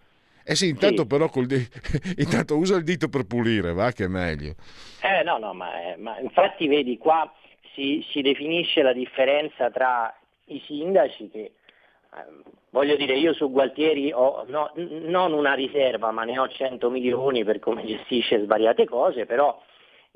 [0.49, 1.07] Eh sì, intanto sì.
[1.09, 1.69] però di-
[2.23, 4.55] intanto usa il dito per pulire, va che è meglio.
[5.03, 7.31] Eh no, no, ma, eh, ma infatti vedi qua
[7.75, 10.15] si, si, definisce la differenza tra
[10.47, 11.53] i sindaci che, eh,
[12.71, 17.45] voglio dire, io su Gualtieri ho no, non una riserva, ma ne ho 100 milioni
[17.45, 19.61] per come gestisce svariate cose, però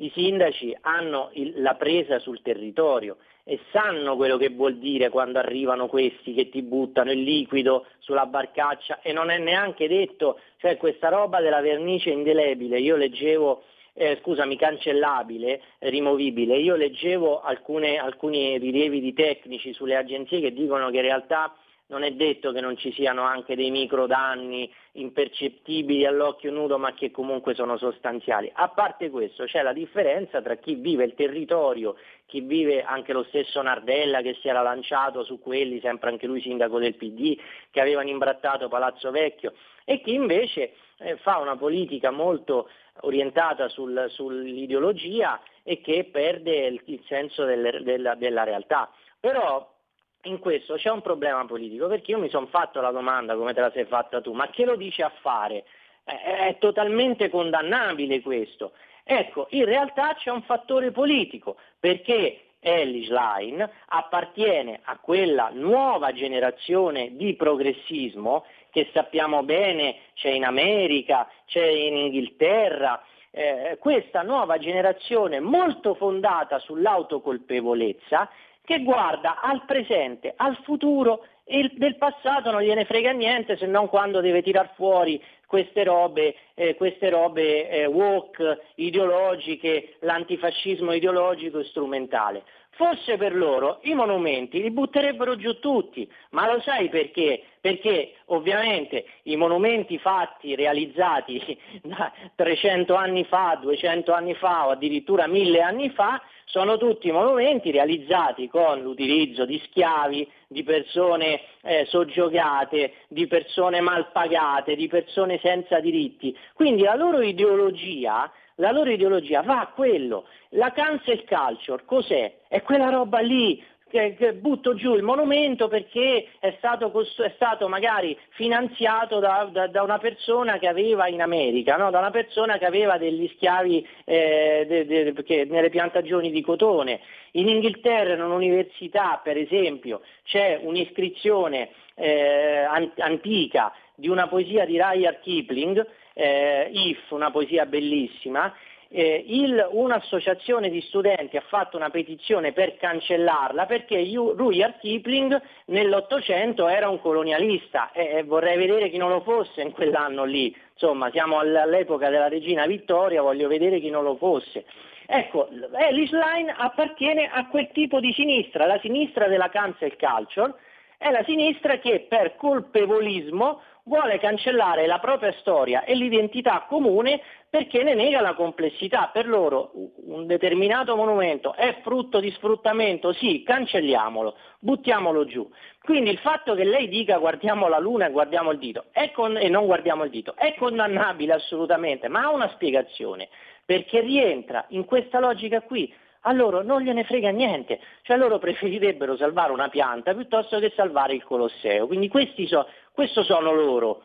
[0.01, 5.39] i sindaci hanno il, la presa sul territorio e sanno quello che vuol dire quando
[5.39, 10.77] arrivano questi che ti buttano il liquido sulla barcaccia e non è neanche detto, cioè
[10.77, 13.63] questa roba della vernice indelebile, io leggevo,
[13.95, 20.91] eh, scusami, cancellabile, rimovibile, io leggevo alcune, alcuni rilievi di tecnici sulle agenzie che dicono
[20.91, 21.55] che in realtà
[21.91, 27.11] non è detto che non ci siano anche dei microdanni impercettibili all'occhio nudo ma che
[27.11, 28.51] comunque sono sostanziali.
[28.55, 33.25] A parte questo c'è la differenza tra chi vive il territorio, chi vive anche lo
[33.25, 37.37] stesso Nardella che si era lanciato su quelli, sempre anche lui sindaco del PD,
[37.71, 39.53] che avevano imbrattato Palazzo Vecchio,
[39.85, 42.69] e chi invece eh, fa una politica molto
[43.01, 48.91] orientata sul, sull'ideologia e che perde il, il senso del, della, della realtà.
[49.19, 49.79] Però
[50.23, 53.61] in questo c'è un problema politico, perché io mi sono fatto la domanda come te
[53.61, 55.65] la sei fatta tu, ma che lo dice a fare?
[56.05, 56.13] È,
[56.49, 58.73] è totalmente condannabile questo.
[59.05, 67.17] Ecco, in realtà c'è un fattore politico, perché Ellis Line appartiene a quella nuova generazione
[67.17, 73.03] di progressismo che sappiamo bene c'è in America, c'è in Inghilterra,
[73.33, 78.29] eh, questa nuova generazione molto fondata sull'autocolpevolezza
[78.71, 83.89] che guarda al presente, al futuro e del passato non gliene frega niente se non
[83.89, 91.65] quando deve tirar fuori queste robe, eh, queste robe eh, woke, ideologiche, l'antifascismo ideologico e
[91.65, 92.45] strumentale.
[92.77, 97.43] Fosse per loro i monumenti li butterebbero giù tutti, ma lo sai perché?
[97.61, 101.59] Perché ovviamente i monumenti fatti, realizzati
[102.37, 108.49] 300 anni fa, 200 anni fa o addirittura 1000 anni fa sono tutti monumenti realizzati
[108.49, 115.79] con l'utilizzo di schiavi, di persone eh, soggiogate, di persone mal pagate, di persone senza
[115.81, 116.37] diritti.
[116.55, 118.31] Quindi la loro ideologia
[118.61, 120.27] la loro ideologia va a quello.
[120.51, 122.41] La cancel culture cos'è?
[122.47, 127.69] È quella roba lì che, che butto giù il monumento perché è stato, è stato
[127.69, 131.91] magari finanziato da, da, da, una persona che aveva in America, no?
[131.91, 137.01] da una persona che aveva degli schiavi eh, de, de, che, nelle piantagioni di cotone.
[137.33, 142.65] In Inghilterra, in un'università, per esempio, c'è un'iscrizione eh,
[142.97, 148.53] antica di una poesia di Rudyard Kipling, eh, If, una poesia bellissima,
[148.93, 156.67] eh, il, un'associazione di studenti ha fatto una petizione per cancellarla perché Rudyard Kipling nell'Ottocento
[156.67, 161.39] era un colonialista e vorrei vedere chi non lo fosse in quell'anno lì, insomma siamo
[161.39, 164.65] all'epoca della regina Vittoria, voglio vedere chi non lo fosse.
[165.07, 170.55] Ecco, Ellis Line appartiene a quel tipo di sinistra, la sinistra della cancel culture,
[170.99, 177.21] è la sinistra che per colpevolismo vuole cancellare la propria storia e l'identità comune
[177.51, 179.11] perché ne nega la complessità.
[179.13, 179.73] Per loro
[180.05, 185.51] un determinato monumento è frutto di sfruttamento, sì, cancelliamolo, buttiamolo giù.
[185.83, 189.37] Quindi il fatto che lei dica guardiamo la luna e guardiamo il dito con...
[189.37, 193.29] e non guardiamo il dito è condannabile assolutamente, ma ha una spiegazione,
[193.65, 195.93] perché rientra in questa logica qui
[196.25, 201.15] a loro non gliene frega niente, cioè loro preferirebbero salvare una pianta piuttosto che salvare
[201.15, 202.11] il Colosseo, quindi
[202.47, 204.05] so, questo sono loro.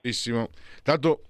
[0.00, 0.48] Benissimo.
[0.82, 1.20] Tanto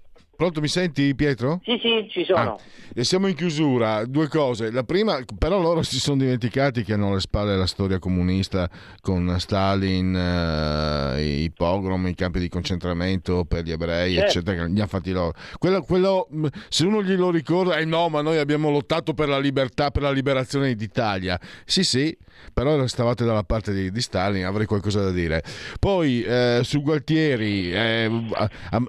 [0.43, 1.61] Pronto, mi senti Pietro?
[1.63, 2.59] Sì, sì, ci sono.
[2.97, 4.03] Ah, siamo in chiusura.
[4.03, 4.71] Due cose.
[4.71, 8.69] La prima, però loro si sono dimenticati che hanno alle spalle la storia comunista
[8.99, 14.39] con Stalin, eh, i pogrom, i campi di concentramento per gli ebrei, certo.
[14.39, 15.33] eccetera, li hanno fatti loro.
[15.57, 16.27] Quello, quello,
[16.67, 20.11] se uno glielo ricorda, eh no, ma noi abbiamo lottato per la libertà, per la
[20.11, 21.39] liberazione d'Italia.
[21.63, 22.17] Sì, sì,
[22.53, 25.43] però stavate dalla parte di, di Stalin, avrei qualcosa da dire.
[25.79, 28.11] Poi, eh, su Gualtieri, eh,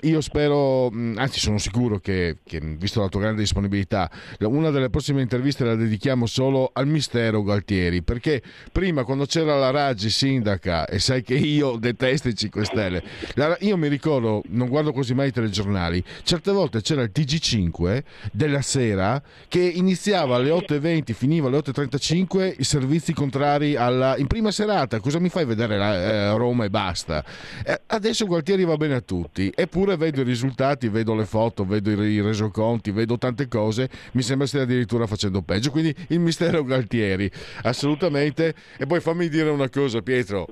[0.02, 0.86] io spero,
[1.16, 5.64] anzi anzi sono sicuro che, che, visto la tua grande disponibilità, una delle prossime interviste
[5.64, 8.40] la dedichiamo solo al mistero Galtieri, perché
[8.70, 13.02] prima quando c'era la Raggi sindaca, e sai che io detesto i 5 Stelle,
[13.34, 18.02] la, io mi ricordo, non guardo quasi mai i telegiornali, certe volte c'era il TG5
[18.30, 24.52] della sera che iniziava alle 8.20, finiva alle 8.35 i servizi contrari alla, in prima
[24.52, 27.24] serata, cosa mi fai vedere la, eh, Roma e basta?
[27.64, 31.90] Eh, adesso Gualtieri va bene a tutti, eppure vedo i risultati, vedo le foto, vedo
[31.90, 35.72] i resoconti, vedo tante cose, mi sembra stia addirittura facendo peggio.
[35.72, 37.28] Quindi il mistero Galtieri,
[37.62, 38.54] assolutamente.
[38.76, 40.46] E poi fammi dire una cosa, Pietro,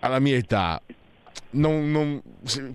[0.00, 0.82] alla mia età,
[1.50, 2.22] non, non,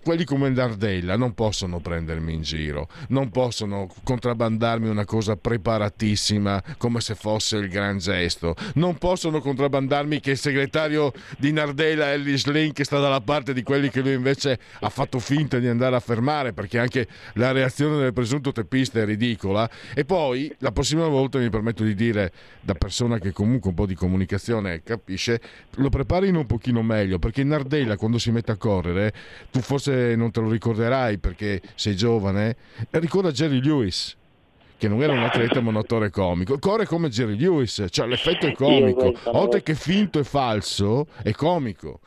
[0.01, 7.01] quelli come Nardella non possono prendermi in giro, non possono contrabbandarmi una cosa preparatissima come
[7.01, 12.83] se fosse il gran gesto, non possono contrabbandarmi che il segretario di Nardella Ellis Link
[12.83, 16.53] sta dalla parte di quelli che lui invece ha fatto finta di andare a fermare
[16.53, 19.69] perché anche la reazione del presunto teppista è ridicola.
[19.93, 23.85] E poi la prossima volta mi permetto di dire da persona che comunque un po'
[23.85, 25.41] di comunicazione capisce,
[25.75, 29.11] lo preparino un pochino meglio perché Nardella quando si mette a correre,
[29.51, 32.55] tu forse non te lo ricorderai perché sei giovane,
[32.91, 34.15] ricorda Jerry Lewis
[34.77, 38.47] che non era un atleta ma un attore comico, corre come Jerry Lewis, cioè l'effetto
[38.47, 41.99] è comico, oltre che finto e falso, è comico.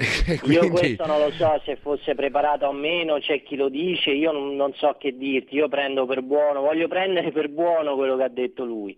[0.40, 0.66] Quindi...
[0.66, 4.32] Io questo non lo so se fosse preparato o meno, c'è chi lo dice, io
[4.32, 8.22] non, non so che dirti, io prendo per buono, voglio prendere per buono quello che
[8.22, 8.96] ha detto lui.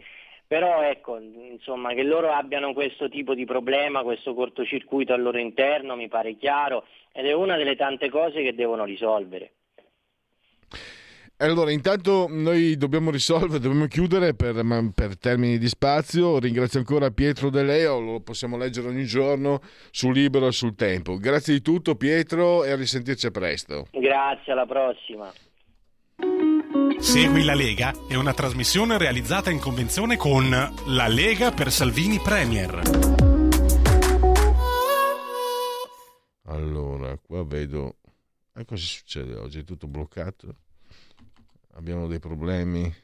[0.53, 5.97] Però ecco, insomma, che loro abbiano questo tipo di problema, questo cortocircuito al loro interno,
[5.97, 9.53] mi pare chiaro, ed è una delle tante cose che devono risolvere.
[11.39, 14.61] Allora, intanto noi dobbiamo risolvere, dobbiamo chiudere per,
[14.95, 16.39] per, termini di spazio.
[16.39, 19.59] Ringrazio ancora Pietro De Leo, lo possiamo leggere ogni giorno
[19.91, 21.17] su Libero e sul Tempo.
[21.17, 23.87] Grazie di tutto Pietro e a risentirci presto.
[23.91, 25.33] Grazie, alla prossima.
[26.99, 32.81] Segui la Lega è una trasmissione realizzata in convenzione con La Lega per Salvini Premier.
[36.45, 37.97] Allora, qua vedo...
[38.55, 39.59] E cosa succede oggi?
[39.59, 40.57] È tutto bloccato?
[41.75, 42.95] Abbiamo dei problemi?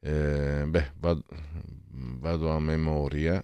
[0.00, 1.24] Eh, beh, vado,
[1.88, 3.40] vado, a memoria.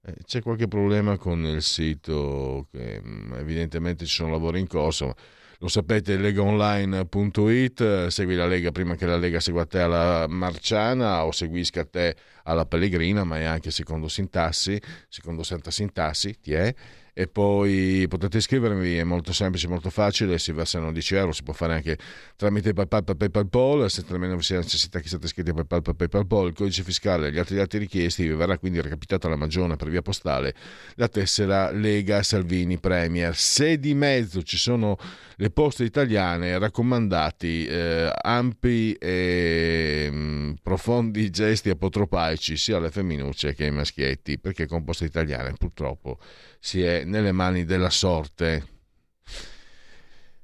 [0.00, 5.14] Eh, c'è qualche problema con il sito, che mm, evidentemente ci sono lavori in corso
[5.58, 11.32] lo sapete, legaonline.it, segui la Lega prima che la Lega segua te alla Marciana o
[11.32, 16.74] seguisca te alla Pellegrina, ma è anche secondo Sintassi, secondo Santa Sintassi, ti è.
[17.16, 21.52] E poi potete iscrivervi, è molto semplice, molto facile, si versano 10 euro, si può
[21.52, 21.96] fare anche
[22.34, 26.48] tramite PayPal per PayPal, se almeno vi necessità che siate iscritti a PayPal per PayPal,
[26.48, 29.88] il codice fiscale e gli altri dati richiesti, vi verrà quindi recapitata la magione per
[29.88, 30.54] via postale
[30.96, 33.36] la tessera Lega Salvini Premier.
[33.36, 34.98] Se di mezzo ci sono
[35.36, 40.43] le poste italiane, raccomandati eh, ampi e mm,
[40.74, 46.18] profondi gesti apotropaici sia alle femminucce che ai maschietti, perché con poste italiane purtroppo
[46.58, 48.66] si è nelle mani della sorte.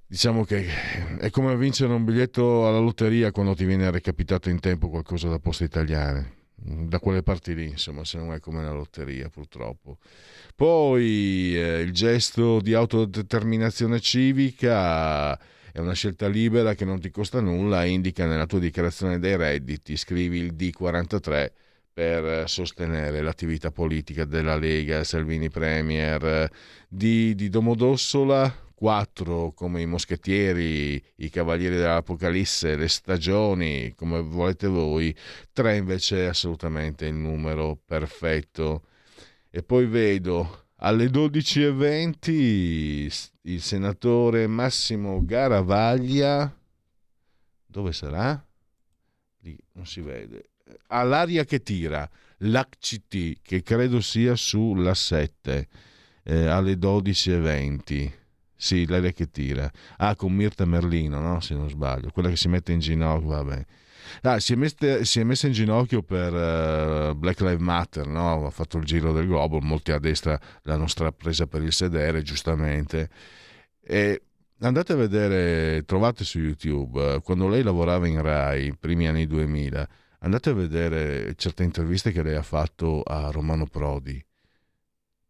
[0.07, 0.67] Diciamo che
[1.19, 5.41] è come vincere un biglietto alla lotteria quando ti viene recapitato in tempo qualcosa da
[5.41, 6.39] poste italiane.
[6.55, 9.99] Da quelle parti lì, insomma, se non è come la lotteria, purtroppo.
[10.55, 15.37] Poi eh, il gesto di autodeterminazione civica
[15.73, 19.97] è una scelta libera che non ti costa nulla, indica nella tua dichiarazione dei redditi,
[19.97, 21.51] scrivi il D43
[21.93, 26.51] per sostenere l'attività politica della Lega, Salvini Premier,
[26.89, 35.15] di, di Domodossola, quattro come i moschettieri, i cavalieri dell'Apocalisse, le stagioni, come volete voi,
[35.53, 38.85] tre invece è assolutamente il numero perfetto.
[39.51, 46.55] E poi vedo alle 12.20 il senatore Massimo Garavaglia,
[47.67, 48.43] dove sarà?
[49.41, 50.51] Lì non si vede.
[50.89, 52.09] All'aria che tira
[52.39, 55.69] l'HCT che credo sia sulla 7
[56.23, 58.19] eh, alle 12.20
[58.63, 59.73] sì, l'aria che tira.
[59.97, 61.41] Ah con Mirta Merlino no?
[61.41, 62.11] se non sbaglio.
[62.11, 63.65] Quella che si mette in ginocchio vabbè
[64.23, 68.47] Ah, si, è messa, si, è messa, in ginocchio per uh, Black Lives Matter, no?
[68.47, 70.87] ha fatto il giro del globo, molti a destra l'hanno
[71.17, 73.09] presa per il sedere, giustamente.
[73.81, 74.23] E
[74.61, 79.89] andate a vedere, trovate su YouTube, uh, quando lei lavorava in Rai, primi anni 2000,
[80.21, 84.23] andate a vedere certe interviste che lei ha fatto a Romano Prodi,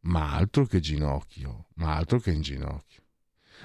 [0.02, 3.02] ma altro che ginocchio, ma altro che in ginocchio.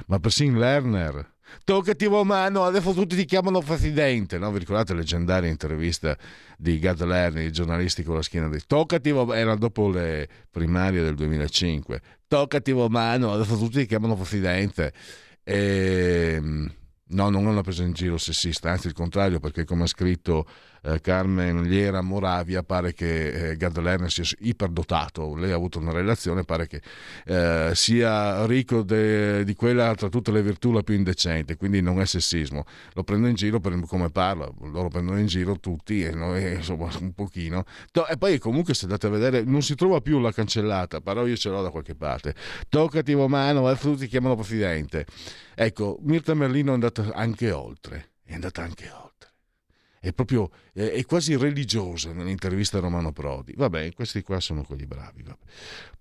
[0.07, 4.51] Ma persino Lerner, toccati mano, adesso tutti ti chiamano presidente, no?
[4.51, 6.17] Vi ricordate la leggendaria intervista
[6.57, 11.15] di Gad Lerner, i giornalisti con la schiena di toccati era dopo le primarie del
[11.15, 14.93] 2005, toccati mano, adesso tutti ti chiamano presidente.
[15.43, 16.33] E...
[16.35, 16.73] Ehm,
[17.07, 20.45] no, non è una presa in giro sessista, anzi il contrario, perché come ha scritto
[20.85, 25.91] eh, Carmen Liera Moravia pare che eh, Gad Lerner sia iperdotato, lei ha avuto una
[25.91, 26.81] relazione, pare che
[27.25, 31.99] eh, sia ricco de, di quella tra tutte le virtù la più indecente, quindi non
[31.99, 36.11] è sessismo, lo prendo in giro per come parla, loro prendono in giro tutti e
[36.11, 37.63] noi insomma un pochino.
[38.07, 41.35] E poi comunque se andate a vedere non si trova più la cancellata, però io
[41.35, 42.35] ce l'ho da qualche parte.
[42.69, 45.05] Toccati mano, e tutti chiamano presidente.
[45.55, 49.14] Ecco, Mirta Merlino è andata anche oltre, è andata anche oltre
[50.05, 53.53] è proprio è quasi religiosa nell'intervista a Romano Prodi.
[53.55, 55.23] Vabbè, questi qua sono quelli bravi.
[55.23, 55.39] Vabbè.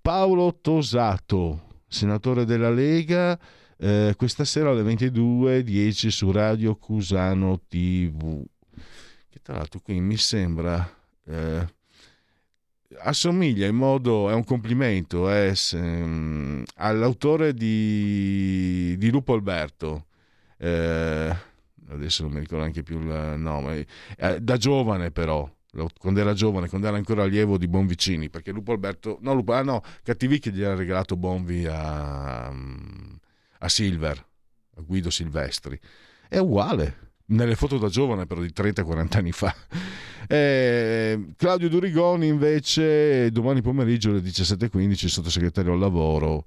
[0.02, 3.38] Paolo Tosato, senatore della Lega,
[3.78, 8.44] eh, questa sera alle 22.10 su Radio Cusano TV.
[9.30, 10.86] Che tra l'altro qui mi sembra...
[11.26, 11.66] Eh,
[12.98, 20.06] assomiglia in modo, è un complimento eh, se, um, all'autore di, di Lupo Alberto.
[20.58, 21.34] Eh,
[21.88, 25.50] adesso non mi ricordo neanche più il nome, eh, da giovane però,
[25.98, 29.62] quando era giovane, quando era ancora allievo di Bonvicini, perché Lupo Alberto, no, Lupo, ah
[29.62, 34.26] no, Cattivicchi gli ha regalato Bonvi a, a Silver,
[34.76, 35.78] a Guido Silvestri,
[36.28, 39.54] è uguale, nelle foto da giovane però di 30-40 anni fa.
[40.26, 46.46] Eh, Claudio Durigoni invece domani pomeriggio alle 17.15 sottosegretario al lavoro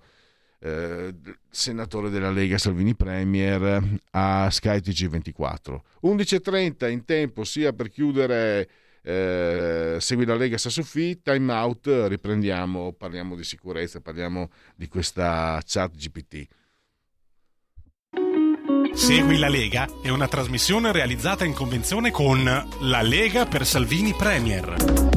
[0.60, 1.14] eh,
[1.50, 5.80] senatore della Lega Salvini Premier a Sky TG24.
[6.04, 8.70] 11.30 in tempo sia per chiudere
[9.08, 15.96] eh, Segui la Lega Sassofi, time out, riprendiamo, parliamo di sicurezza, parliamo di questa chat
[15.96, 16.46] GPT.
[18.94, 25.17] Segui la Lega è una trasmissione realizzata in convenzione con La Lega per Salvini Premier.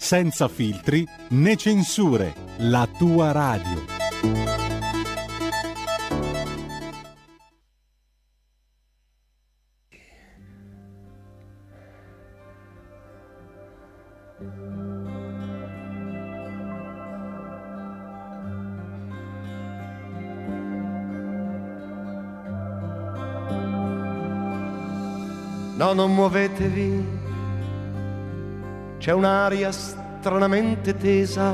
[0.00, 3.98] senza filtri né censure, la tua radio.
[25.76, 27.29] No, non muovetevi,
[29.00, 31.50] c'è un'aria stranamente tesa,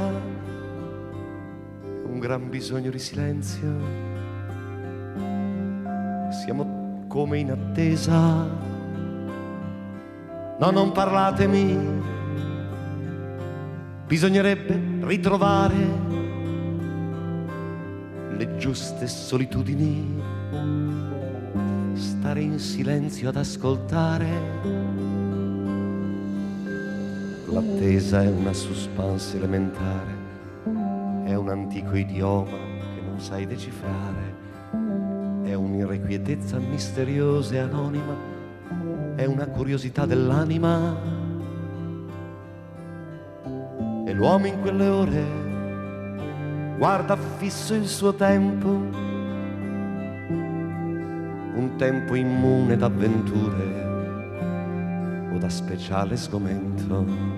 [2.02, 3.68] un gran bisogno di silenzio.
[6.42, 8.18] Siamo come in attesa.
[10.58, 11.78] No, non parlatemi,
[14.08, 15.76] bisognerebbe ritrovare
[18.30, 20.20] le giuste solitudini
[21.92, 25.25] stare in silenzio ad ascoltare.
[27.48, 30.24] L'attesa è una suspense elementare,
[31.24, 34.34] è un antico idioma che non sai decifrare,
[35.44, 38.16] è un'irrequietezza misteriosa e anonima,
[39.14, 40.96] è una curiosità dell'anima.
[44.04, 45.24] E l'uomo in quelle ore
[46.76, 48.68] guarda fisso il suo tempo
[51.56, 53.84] un tempo immune d'avventure
[55.32, 57.35] o da speciale sgomento.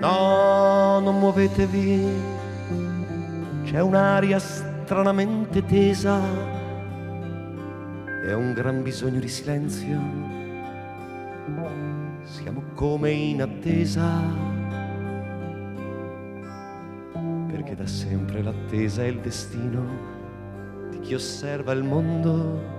[0.00, 2.06] No, non muovetevi,
[3.64, 6.20] c'è un'aria stranamente tesa.
[8.24, 9.98] E un gran bisogno di silenzio.
[12.22, 14.20] Siamo come in attesa,
[17.48, 20.16] perché da sempre l'attesa è il destino
[21.08, 22.76] chi osserva il mondo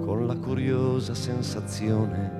[0.00, 2.38] con la curiosa sensazione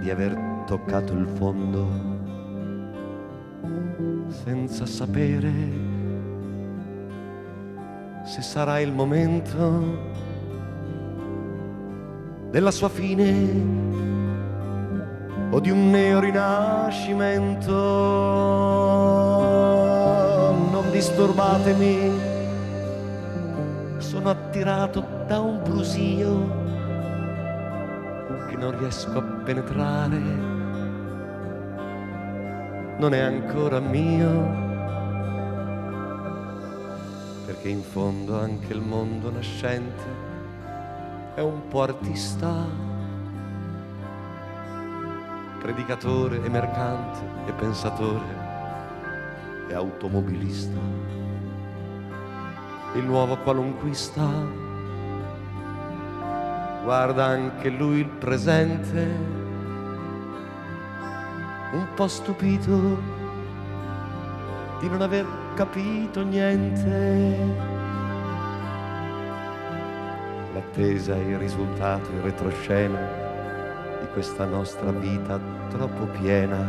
[0.00, 1.86] di aver toccato il fondo
[4.28, 5.52] senza sapere
[8.24, 10.12] se sarà il momento
[12.50, 13.82] della sua fine
[15.50, 18.12] o di un neo rinascimento.
[20.90, 22.18] Disturbatemi,
[23.98, 26.62] sono attirato da un brusio
[28.48, 30.22] che non riesco a penetrare,
[33.04, 34.30] non è ancora mio,
[37.44, 40.04] perché in fondo anche il mondo nascente
[41.34, 42.64] è un po' artista,
[45.60, 48.24] predicatore e mercante e pensatore
[49.68, 50.78] e automobilista,
[52.94, 54.26] il nuovo qualunquista,
[56.82, 59.43] guarda anche lui il presente,
[61.74, 63.12] un po' stupito
[64.80, 67.36] di non aver capito niente.
[70.52, 72.98] L'attesa è il risultato, il retroscena
[74.00, 76.64] di questa nostra vita troppo piena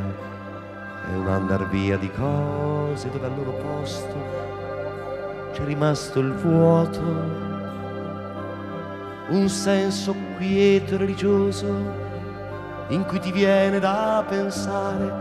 [1.11, 4.43] è un andar via di cose dove al loro posto
[5.51, 6.99] c'è rimasto il vuoto,
[9.29, 12.04] un senso quieto e religioso
[12.89, 15.11] in cui ti viene da pensare,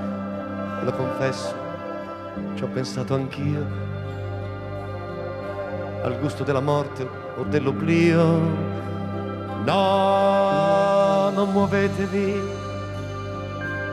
[0.83, 1.55] lo confesso,
[2.55, 3.67] ci ho pensato anch'io,
[6.03, 8.73] al gusto della morte o dell'oblio.
[9.65, 12.43] No, non muovetevi,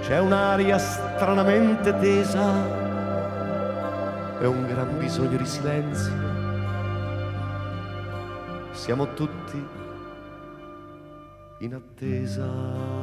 [0.01, 2.79] c'è un'aria stranamente tesa
[4.41, 6.11] e un gran bisogno di silenzio.
[8.71, 9.65] Siamo tutti
[11.59, 13.00] in attesa.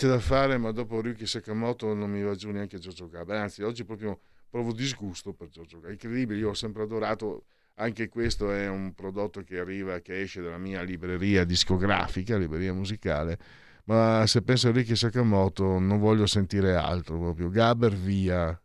[0.00, 3.36] Niente da fare, ma dopo Ryuki Sakamoto non mi va giù neanche Giorgio Gaber.
[3.36, 5.92] Anzi, oggi proprio provo disgusto per Giorgio Gaber.
[5.92, 7.44] Incredibile, io ho sempre adorato.
[7.74, 13.38] Anche questo è un prodotto che arriva, che esce dalla mia libreria discografica, libreria musicale.
[13.84, 17.48] Ma se penso a Ricky Sakamoto non voglio sentire altro proprio.
[17.48, 18.58] Gaber via.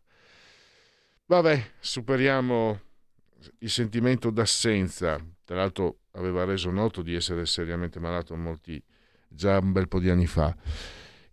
[1.26, 2.80] Vabbè, superiamo
[3.58, 8.82] il sentimento d'assenza tra l'altro aveva reso noto di essere seriamente malato molti,
[9.28, 10.52] già un bel po' di anni fa,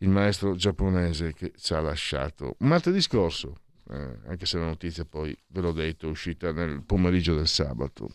[0.04, 3.56] il maestro giapponese che ci ha lasciato martedì scorso,
[3.90, 8.10] eh, anche se la notizia poi, ve l'ho detto, è uscita nel pomeriggio del sabato.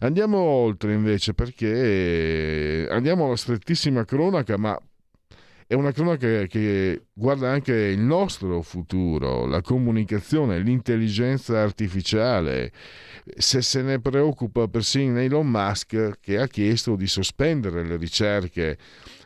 [0.00, 4.78] Andiamo oltre invece perché andiamo alla strettissima cronaca, ma
[5.66, 12.70] è una cronaca che guarda anche il nostro futuro, la comunicazione, l'intelligenza artificiale.
[13.36, 18.78] Se se ne preoccupa persino Elon Musk che ha chiesto di sospendere le ricerche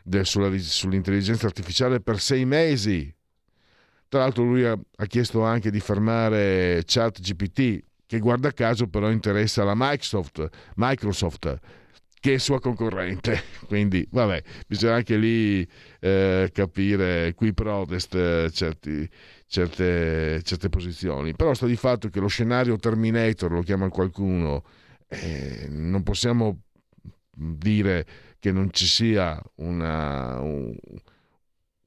[0.02, 3.14] de, sulla, sull'intelligenza artificiale per sei mesi.
[4.08, 9.64] Tra l'altro lui ha, ha chiesto anche di fermare ChatGPT, che guarda caso però interessa
[9.64, 11.58] la Microsoft, Microsoft
[12.22, 13.42] che è sua concorrente.
[13.66, 19.08] Quindi, vabbè, bisogna anche lì eh, capire qui protest eh, certi,
[19.48, 21.34] certe, certe, posizioni.
[21.34, 24.62] Però sta di fatto che lo scenario Terminator, lo chiama qualcuno,
[25.08, 26.60] eh, non possiamo
[27.34, 28.06] dire
[28.42, 30.74] che non ci sia una, un,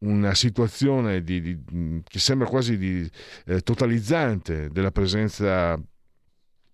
[0.06, 3.12] una situazione di, di, che sembra quasi di,
[3.48, 5.78] eh, totalizzante della presenza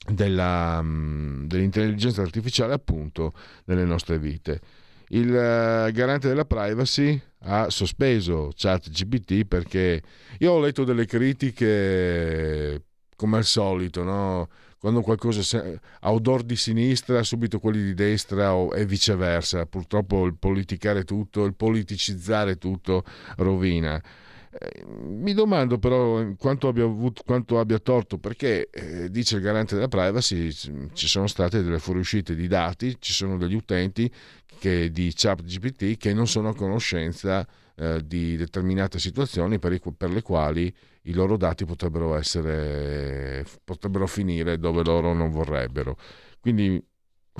[0.05, 3.33] della, mm, dell'intelligenza artificiale appunto
[3.65, 4.61] nelle nostre vite.
[5.07, 9.99] Il uh, garante della privacy ha sospeso ChatGPT perché
[10.37, 12.83] io ho letto delle critiche
[13.15, 14.47] come al solito, no?
[14.81, 19.67] Quando qualcosa ha odor di sinistra, subito quelli di destra o, e viceversa.
[19.67, 23.03] Purtroppo il politicare tutto, il politicizzare tutto
[23.37, 24.01] rovina.
[24.49, 29.75] Eh, mi domando però quanto abbia, avuto, quanto abbia torto perché eh, dice il garante
[29.75, 34.11] della privacy ci sono state delle fuoriuscite di dati, ci sono degli utenti
[34.59, 37.47] che, di ChatGPT che non sono a conoscenza
[37.81, 40.71] eh, di determinate situazioni per, i, per, le quali
[41.03, 45.97] i loro dati potrebbero, essere, potrebbero finire dove loro non vorrebbero.
[46.39, 46.79] Quindi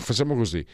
[0.02, 0.66] facciamo così,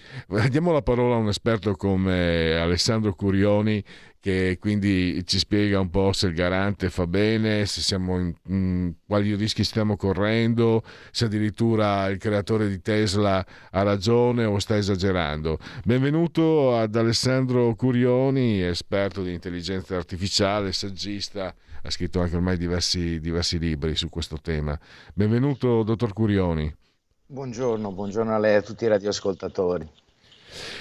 [0.49, 3.83] diamo la parola a un esperto come Alessandro Curioni
[4.19, 9.63] che quindi ci spiega un po' se il garante fa bene, in, in, quali rischi
[9.63, 15.59] stiamo correndo, se addirittura il creatore di Tesla ha ragione o sta esagerando.
[15.85, 21.53] Benvenuto ad Alessandro Curioni, esperto di intelligenza artificiale, saggista,
[21.83, 24.77] ha scritto anche ormai diversi, diversi libri su questo tema.
[25.13, 26.85] Benvenuto, dottor Curioni.
[27.29, 29.85] Buongiorno, buongiorno a lei e a tutti i radioascoltatori.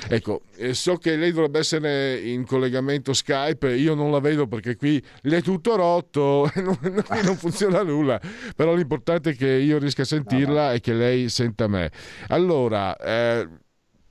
[0.08, 4.76] Ecco, eh, so che lei dovrebbe essere in collegamento Skype, io non la vedo perché
[4.76, 6.78] qui è tutto rotto, non,
[7.24, 8.20] non funziona nulla,
[8.54, 11.90] però l'importante è che io riesca a sentirla e che lei senta me.
[12.28, 13.48] Allora, eh,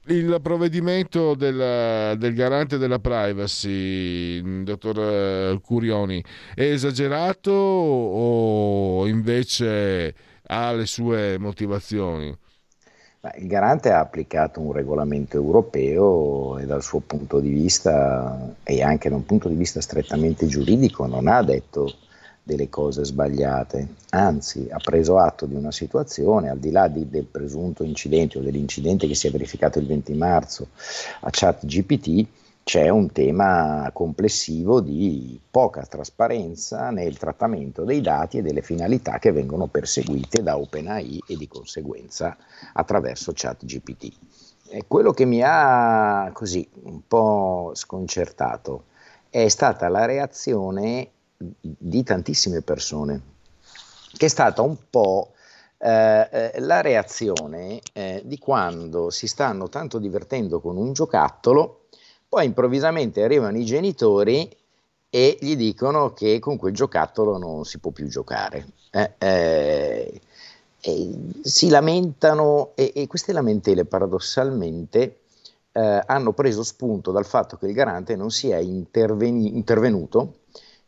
[0.07, 6.21] il provvedimento del, del, garante della privacy, dottor eh, Curioni,
[6.53, 12.35] è esagerato o invece ha le sue motivazioni?
[13.37, 19.09] Il garante ha applicato un regolamento europeo e dal suo punto di vista e anche
[19.09, 21.91] da un punto di vista strettamente giuridico non ha detto
[22.43, 27.25] delle cose sbagliate, anzi ha preso atto di una situazione al di là di, del
[27.25, 30.67] presunto incidente o dell'incidente che si è verificato il 20 marzo
[31.21, 32.27] a ChatGPT
[32.65, 39.31] c'è un tema complessivo di poca trasparenza nel trattamento dei dati e delle finalità che
[39.31, 42.35] vengono perseguite da OpenAI e di conseguenza
[42.73, 44.11] attraverso ChatGPT.
[44.69, 48.85] E quello che mi ha così un po' sconcertato
[49.29, 53.21] è stata la reazione di tantissime persone,
[54.17, 55.33] che è stata un po'
[55.77, 61.84] eh, eh, la reazione eh, di quando si stanno tanto divertendo con un giocattolo
[62.35, 64.53] poi improvvisamente arrivano i genitori
[65.09, 68.65] e gli dicono che con quel giocattolo non si può più giocare.
[68.91, 70.21] Eh, eh,
[71.41, 75.19] si lamentano e, queste lamentele paradossalmente
[75.71, 80.39] eh, hanno preso spunto dal fatto che il garante non sia interveni- intervenuto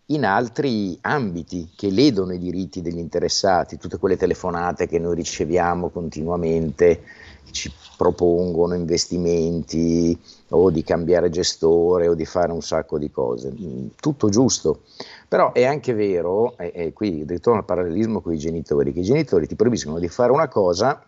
[0.07, 5.87] in altri ambiti che ledono i diritti degli interessati, tutte quelle telefonate che noi riceviamo
[5.91, 7.03] continuamente,
[7.51, 10.19] ci propongono investimenti
[10.49, 13.51] o di cambiare gestore o di fare un sacco di cose.
[13.51, 14.83] Mm, tutto giusto,
[15.27, 19.03] però è anche vero, e, e qui ritorno al parallelismo con i genitori, che i
[19.03, 21.03] genitori ti proibiscono di fare una cosa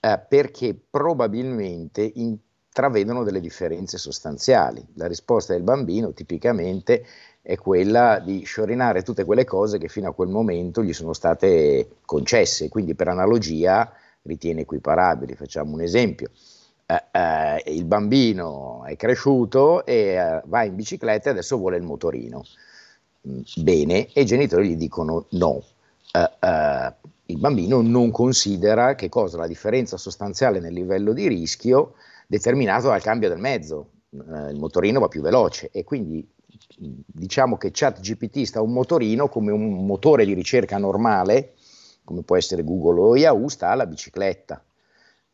[0.00, 4.84] eh, perché probabilmente intravedono delle differenze sostanziali.
[4.94, 7.04] La risposta del bambino tipicamente
[7.42, 11.88] è quella di sciorinare tutte quelle cose che fino a quel momento gli sono state
[12.04, 13.92] concesse, quindi per analogia
[14.22, 15.34] ritiene equiparabili.
[15.34, 16.30] Facciamo un esempio.
[16.90, 21.84] Eh, eh, il bambino è cresciuto e eh, va in bicicletta e adesso vuole il
[21.84, 22.44] motorino.
[23.28, 25.62] Mm, bene, e i genitori gli dicono no.
[26.12, 26.94] Eh,
[27.26, 31.94] il bambino non considera che cosa la differenza sostanziale nel livello di rischio
[32.26, 33.90] determinato dal cambio del mezzo.
[34.10, 36.28] Il motorino va più veloce e quindi
[36.76, 41.54] diciamo che ChatGPT sta un motorino come un motore di ricerca normale,
[42.02, 44.60] come può essere Google o Yahoo, sta alla bicicletta.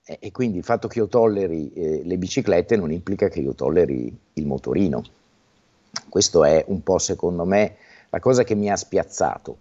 [0.08, 4.16] E, quindi il fatto che io tolleri eh, le biciclette non implica che io tolleri
[4.34, 5.02] il motorino.
[6.08, 7.76] Questo è un po' secondo me
[8.10, 9.58] la cosa che mi ha spiazzato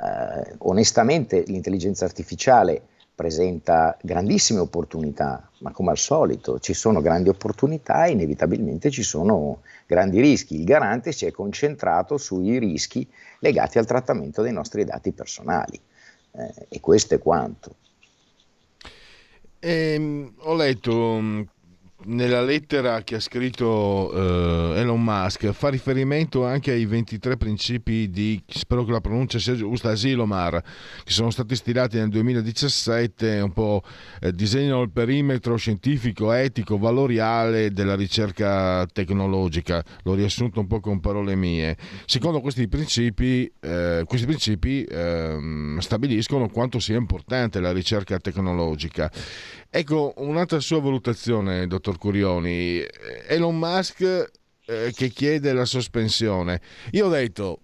[0.00, 2.80] eh, onestamente l'intelligenza artificiale
[3.12, 9.62] presenta grandissime opportunità, ma come al solito ci sono grandi opportunità e inevitabilmente ci sono
[9.86, 10.54] grandi rischi.
[10.54, 13.08] Il garante si è concentrato sui rischi
[13.40, 15.80] legati al trattamento dei nostri dati personali
[16.30, 17.74] eh, e questo è quanto.
[19.60, 21.20] Eh, ho letto
[22.04, 28.40] nella lettera che ha scritto uh, Elon Musk fa riferimento anche ai 23 principi di,
[28.46, 30.62] spero che la pronuncia sia giusta, Asilomar,
[31.02, 33.82] che sono stati stilati nel 2017, un po'
[34.20, 41.00] eh, disegnano il perimetro scientifico, etico, valoriale della ricerca tecnologica, l'ho riassunto un po' con
[41.00, 41.76] parole mie.
[42.04, 49.10] Secondo questi principi, eh, questi principi eh, stabiliscono quanto sia importante la ricerca tecnologica
[49.70, 52.82] Ecco, un'altra sua valutazione, dottor Curioni.
[53.28, 54.00] Elon Musk
[54.64, 56.60] eh, che chiede la sospensione.
[56.92, 57.60] Io ho detto,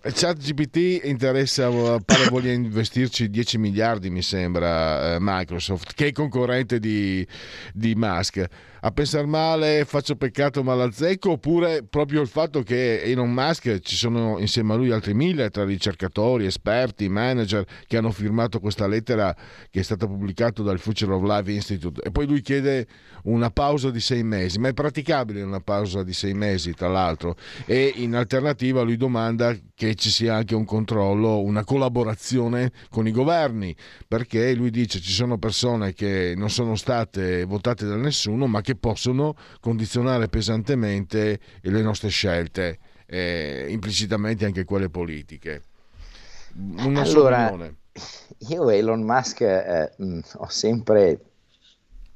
[0.00, 7.26] ChatGPT interessa, pare voglia investirci 10 miliardi, mi sembra, eh, Microsoft, che è concorrente di,
[7.74, 8.46] di Musk
[8.82, 14.38] a pensare male faccio peccato malazzecco oppure proprio il fatto che Elon Musk ci sono
[14.38, 19.34] insieme a lui altri mille tra ricercatori, esperti, manager che hanno firmato questa lettera
[19.70, 22.00] che è stata pubblicata dal Future of Life Institute.
[22.02, 22.86] E poi lui chiede
[23.24, 27.36] una pausa di sei mesi, ma è praticabile una pausa di sei mesi tra l'altro?
[27.66, 33.12] E in alternativa lui domanda che ci sia anche un controllo, una collaborazione con i
[33.12, 33.74] governi
[34.06, 38.69] perché lui dice ci sono persone che non sono state votate da nessuno ma che
[38.70, 45.62] che possono condizionare pesantemente le nostre scelte, eh, implicitamente anche quelle politiche.
[46.54, 47.52] Una allora,
[48.48, 51.20] io Elon Musk eh, mh, ho sempre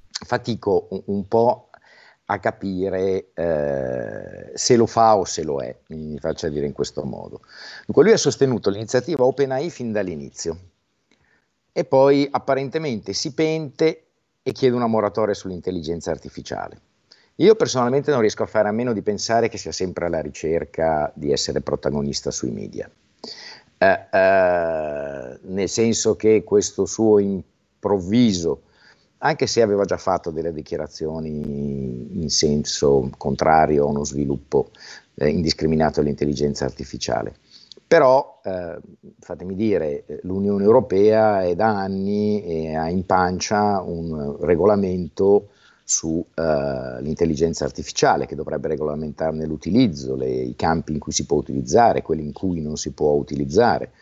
[0.09, 1.71] fatico un, un po'
[2.27, 7.03] a capire eh, se lo fa o se lo è, mi faccia dire in questo
[7.05, 7.41] modo.
[7.85, 10.59] Dunque lui ha sostenuto l'iniziativa OpenAI fin dall'inizio
[11.73, 14.04] e poi apparentemente si pente
[14.47, 16.79] e chiede una moratoria sull'intelligenza artificiale.
[17.37, 21.11] Io personalmente non riesco a fare a meno di pensare che sia sempre alla ricerca
[21.15, 22.89] di essere protagonista sui media.
[23.79, 28.65] Eh, eh, nel senso che questo suo improvviso,
[29.19, 34.71] anche se aveva già fatto delle dichiarazioni in senso contrario a uno sviluppo
[35.15, 37.37] eh, indiscriminato dell'intelligenza artificiale,
[37.87, 38.79] però, eh,
[39.21, 45.49] fatemi dire, l'Unione Europea è da anni e ha in pancia un regolamento
[45.85, 52.03] sull'intelligenza uh, artificiale che dovrebbe regolamentarne l'utilizzo, le, i campi in cui si può utilizzare,
[52.03, 53.93] quelli in cui non si può utilizzare,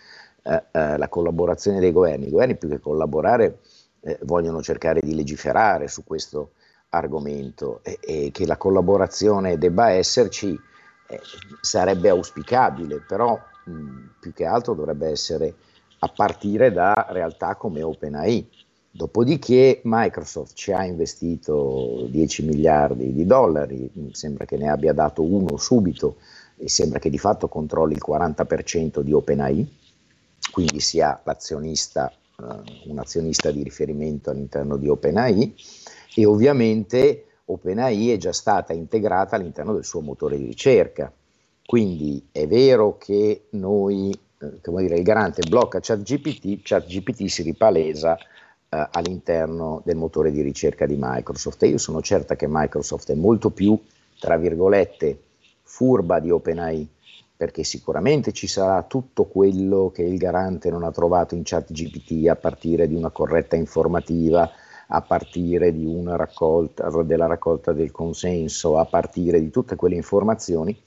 [0.44, 2.28] uh, uh, la collaborazione dei governi.
[2.28, 3.58] I governi più che collaborare
[4.00, 6.52] eh, vogliono cercare di legiferare su questo
[6.90, 10.58] argomento e, e che la collaborazione debba esserci
[11.08, 11.20] eh,
[11.60, 15.54] sarebbe auspicabile, però mh, più che altro dovrebbe essere
[15.98, 18.48] a partire da realtà come OpenAI.
[18.94, 25.56] Dopodiché Microsoft ci ha investito 10 miliardi di dollari, sembra che ne abbia dato uno
[25.56, 26.16] subito
[26.56, 29.78] e sembra che di fatto controlli il 40% di OpenAI,
[30.50, 35.54] quindi sia l'azionista, uh, un azionista di riferimento all'interno di OpenAI
[36.14, 41.10] e ovviamente OpenAI è già stata integrata all'interno del suo motore di ricerca.
[41.64, 48.16] Quindi è vero che noi, eh, come dire, il garante blocca ChatGPT, ChatGPT si ripalesa
[48.16, 51.62] eh, all'interno del motore di ricerca di Microsoft.
[51.62, 53.80] E io sono certa che Microsoft è molto più,
[54.18, 55.20] tra virgolette,
[55.62, 56.88] furba di OpenAI,
[57.36, 62.36] perché sicuramente ci sarà tutto quello che il garante non ha trovato in ChatGPT a
[62.36, 64.50] partire di una corretta informativa,
[64.88, 65.74] a partire
[66.04, 70.78] raccolta, della raccolta del consenso, a partire di tutte quelle informazioni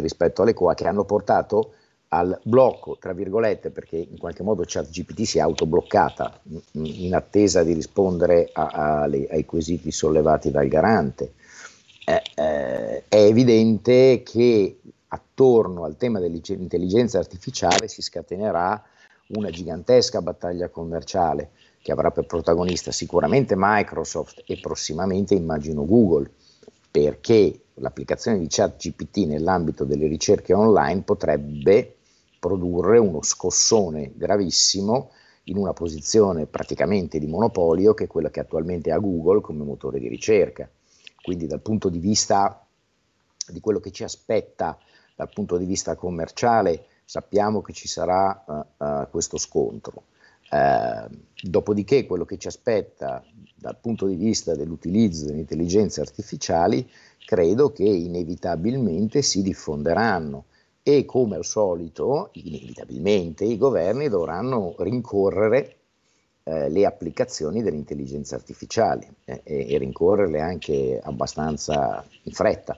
[0.00, 1.74] rispetto alle quali che hanno portato
[2.08, 6.40] al blocco, tra virgolette, perché in qualche modo ChatGPT si è autobloccata
[6.72, 11.32] in attesa di rispondere a, a, ai quesiti sollevati dal garante.
[12.04, 14.78] Eh, eh, è evidente che
[15.08, 18.82] attorno al tema dell'intelligenza artificiale si scatenerà
[19.28, 21.50] una gigantesca battaglia commerciale
[21.80, 26.30] che avrà per protagonista sicuramente Microsoft e prossimamente immagino Google,
[26.90, 31.96] perché l'applicazione di ChatGPT nell'ambito delle ricerche online potrebbe
[32.38, 35.10] produrre uno scossone gravissimo
[35.44, 39.98] in una posizione praticamente di monopolio che è quella che attualmente ha Google come motore
[39.98, 40.68] di ricerca.
[41.20, 42.64] Quindi dal punto di vista
[43.48, 44.78] di quello che ci aspetta
[45.14, 50.04] dal punto di vista commerciale sappiamo che ci sarà uh, uh, questo scontro.
[50.50, 51.08] Uh,
[51.40, 53.24] dopodiché quello che ci aspetta
[53.54, 56.88] dal punto di vista dell'utilizzo delle intelligenze artificiali
[57.24, 60.44] credo che inevitabilmente si diffonderanno
[60.82, 65.76] e come al solito, inevitabilmente, i governi dovranno rincorrere
[66.44, 72.76] eh, le applicazioni dell'intelligenza artificiale eh, e, rincorrerle anche abbastanza in fretta.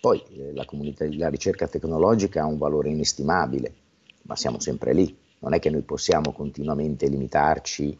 [0.00, 3.74] Poi eh, la, comunità, la ricerca tecnologica ha un valore inestimabile,
[4.22, 5.16] ma siamo sempre lì.
[5.40, 7.98] Non è che noi possiamo continuamente limitarci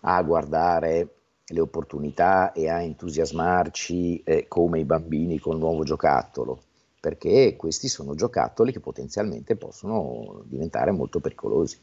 [0.00, 1.08] a guardare
[1.52, 6.62] le opportunità e a entusiasmarci eh, come i bambini col nuovo giocattolo
[7.02, 11.76] perché questi sono giocattoli che potenzialmente possono diventare molto pericolosi.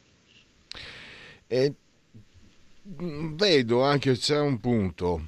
[1.45, 1.73] E
[3.01, 5.27] mm, vedo anche c'è un punto.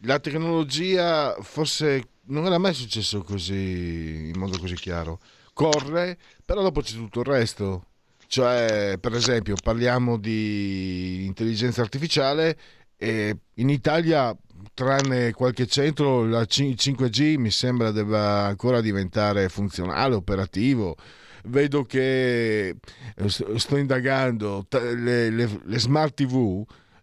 [0.00, 5.18] La tecnologia forse non era mai successo così in modo così chiaro.
[5.54, 7.86] Corre, però dopo c'è tutto il resto.
[8.26, 12.56] Cioè, per esempio, parliamo di intelligenza artificiale
[13.02, 14.36] e in Italia
[14.74, 20.96] tranne qualche centro, la 5G mi sembra debba ancora diventare funzionale, operativo.
[21.44, 26.62] Vedo che eh, sto indagando le, le, le smart TV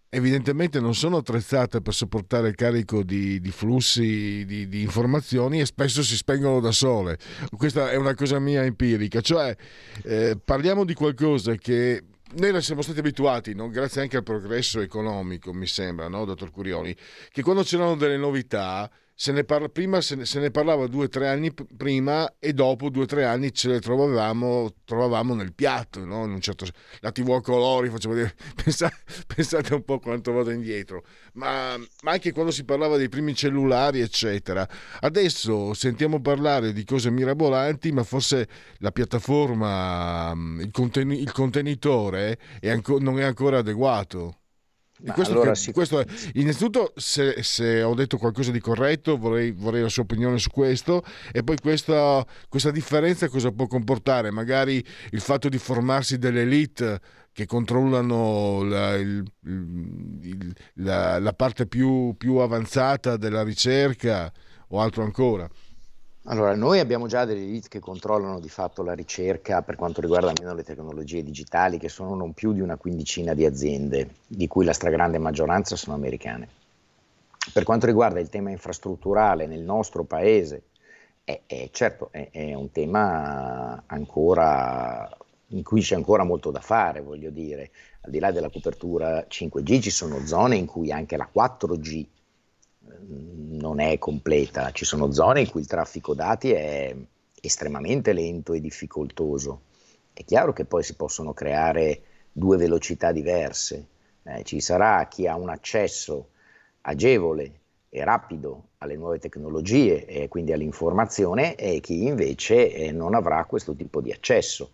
[0.10, 5.66] evidentemente non sono attrezzate per sopportare il carico di, di flussi di, di, informazioni e
[5.66, 7.18] spesso si spengono da sole.
[7.56, 9.56] Questa è una cosa mia empirica, cioè
[10.04, 12.04] eh, parliamo di qualcosa che
[12.36, 13.70] noi siamo stati abituati, no?
[13.70, 16.96] grazie anche al progresso economico, mi sembra, no, dottor Curioni,
[17.32, 18.90] che quando c'erano delle novità
[19.20, 22.54] se ne parla, prima se ne, se ne, parlava due o tre anni prima e
[22.54, 26.24] dopo due o tre anni ce le trovavamo, trovavamo nel piatto, no?
[26.26, 26.68] In un certo,
[27.00, 28.96] la tv a colori, facciamo dire, pensate,
[29.26, 31.04] pensate un po' quanto vado indietro,
[31.34, 34.70] ma, ma, anche quando si parlava dei primi cellulari, eccetera.
[35.00, 42.70] Adesso sentiamo parlare di cose mirabolanti, ma forse la piattaforma, il, conten- il contenitore è
[42.70, 44.42] anco- non è ancora adeguato.
[45.14, 45.72] Questo, allora che, sì.
[45.72, 50.40] questo è, innanzitutto, se, se, ho detto qualcosa di corretto, vorrei, vorrei, la sua opinione
[50.40, 51.04] su questo.
[51.32, 54.32] E poi questa, questa, differenza cosa può comportare?
[54.32, 57.00] Magari il fatto di formarsi delle elite
[57.32, 64.32] che controllano la, il, il, la, la parte più, più avanzata della ricerca
[64.70, 65.48] o altro ancora.
[66.30, 70.30] Allora, noi abbiamo già delle elite che controllano di fatto la ricerca per quanto riguarda
[70.30, 74.66] almeno le tecnologie digitali, che sono non più di una quindicina di aziende, di cui
[74.66, 76.50] la stragrande maggioranza sono americane.
[77.54, 80.64] Per quanto riguarda il tema infrastrutturale nel nostro paese,
[81.24, 85.10] è, è certo, è, è un tema ancora
[85.52, 87.72] in cui c'è ancora molto da fare, voglio dire,
[88.02, 92.06] al di là della copertura 5G ci sono zone in cui anche la 4G
[93.08, 96.96] non è completa, ci sono zone in cui il traffico dati è
[97.42, 99.62] estremamente lento e difficoltoso.
[100.14, 102.02] È chiaro che poi si possono creare
[102.32, 103.86] due velocità diverse,
[104.24, 106.30] eh, ci sarà chi ha un accesso
[106.82, 107.60] agevole
[107.90, 113.74] e rapido alle nuove tecnologie e quindi all'informazione e chi invece eh, non avrà questo
[113.74, 114.72] tipo di accesso.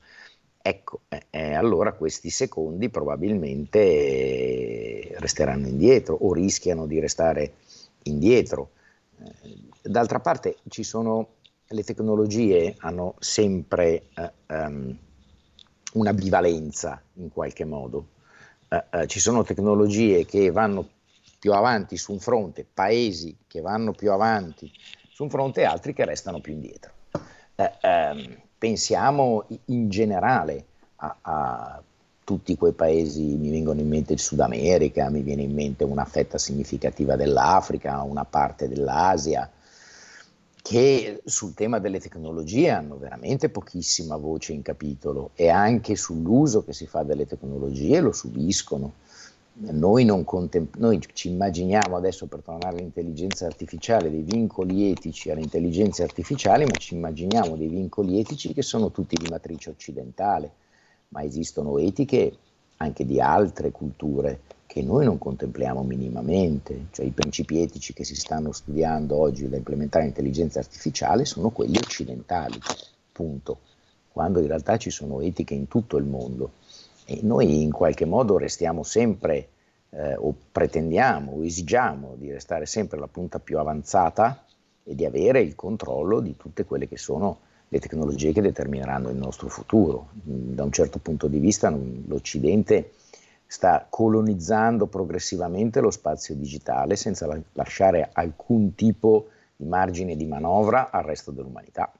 [0.61, 7.53] Ecco, eh, eh allora questi secondi probabilmente eh, resteranno indietro o rischiano di restare
[8.03, 8.71] indietro.
[9.19, 11.35] Eh, d'altra parte ci sono,
[11.67, 14.97] le tecnologie hanno sempre eh, um,
[15.93, 18.07] una bivalenza in qualche modo.
[18.69, 20.88] Eh, eh, ci sono tecnologie che vanno
[21.39, 24.71] più avanti su un fronte, paesi che vanno più avanti
[25.11, 26.91] su un fronte e altri che restano più indietro.
[27.55, 30.65] Eh, ehm, pensiamo in generale
[30.95, 31.84] a, a
[32.23, 36.05] tutti quei paesi, mi vengono in mente il Sud America, mi viene in mente una
[36.05, 39.49] fetta significativa dell'Africa, una parte dell'Asia,
[40.61, 46.71] che sul tema delle tecnologie hanno veramente pochissima voce in capitolo e anche sull'uso che
[46.71, 48.93] si fa delle tecnologie lo subiscono.
[49.55, 56.01] Noi, contem- noi ci immaginiamo adesso, per tornare all'intelligenza artificiale, dei vincoli etici alle intelligenze
[56.01, 60.61] artificiali, ma ci immaginiamo dei vincoli etici che sono tutti di matrice occidentale
[61.14, 62.35] ma esistono etiche
[62.77, 68.15] anche di altre culture che noi non contempliamo minimamente, cioè i principi etici che si
[68.15, 72.57] stanno studiando oggi da implementare l'intelligenza artificiale sono quelli occidentali,
[73.11, 73.60] punto,
[74.11, 76.53] quando in realtà ci sono etiche in tutto il mondo.
[77.06, 79.49] E noi in qualche modo restiamo sempre
[79.91, 84.44] eh, o pretendiamo o esigiamo di restare sempre la punta più avanzata
[84.84, 87.41] e di avere il controllo di tutte quelle che sono
[87.73, 90.09] le tecnologie che determineranno il nostro futuro.
[90.13, 91.75] Da un certo punto di vista
[92.05, 92.91] l'Occidente
[93.47, 100.91] sta colonizzando progressivamente lo spazio digitale senza la- lasciare alcun tipo di margine di manovra
[100.91, 101.91] al resto dell'umanità.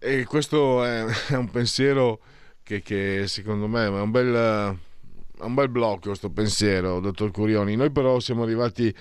[0.00, 2.18] E questo è, è un pensiero
[2.64, 4.76] che, che, secondo me è un bel,
[5.38, 7.76] un bel blocco, questo pensiero, dottor Curioni.
[7.76, 8.92] Noi però siamo arrivati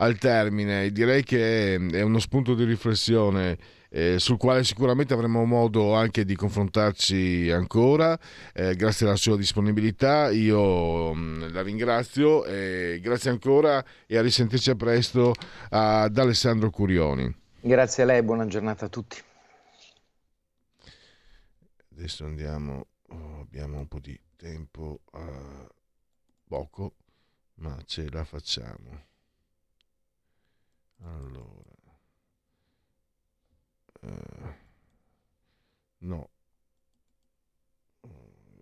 [0.00, 3.58] al termine, direi che è uno spunto di riflessione
[3.90, 8.18] eh, sul quale sicuramente avremo modo anche di confrontarci ancora.
[8.52, 14.22] Eh, grazie alla sua disponibilità, io mh, mm, la ringrazio e grazie ancora e a
[14.22, 15.34] risentirci a presto
[15.70, 17.34] ad Alessandro Curioni.
[17.60, 19.20] Grazie a lei, buona giornata a tutti.
[21.92, 25.66] Adesso andiamo, oh, abbiamo un po' di tempo, uh,
[26.46, 26.94] poco,
[27.54, 29.07] ma ce la facciamo.
[31.02, 31.68] Allora.
[34.00, 34.54] Eh,
[35.98, 36.30] no.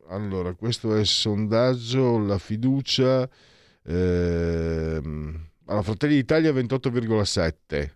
[0.08, 3.28] Allora, questo è il sondaggio, la fiducia.
[3.84, 7.90] Ehm, allora, Fratelli d'Italia 28,7,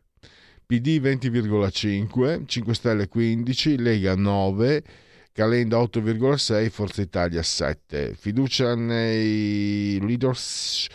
[0.66, 4.84] PD 20,5, 5 Stelle 15, Lega 9,
[5.32, 8.14] Calenda 8,6, Forza Italia 7.
[8.14, 10.88] Fiducia nei leaders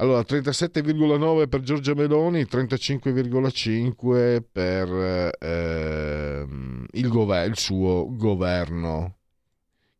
[0.00, 6.46] allora, 37,9 per Giorgia Meloni, 35,5 per eh,
[6.92, 9.16] il, gover- il suo governo.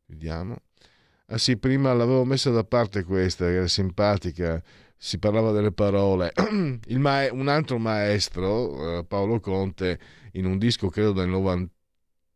[0.06, 0.56] Vediamo.
[1.26, 4.62] Ah sì, prima l'avevo messa da parte questa, che era simpatica,
[4.96, 6.32] si parlava delle parole.
[6.90, 9.98] Ma- un altro maestro, eh, Paolo Conte,
[10.34, 11.72] in un disco credo del 90,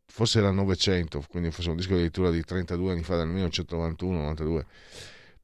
[0.06, 4.64] forse era 900, quindi forse un disco addirittura di 32 anni fa, del 1991-92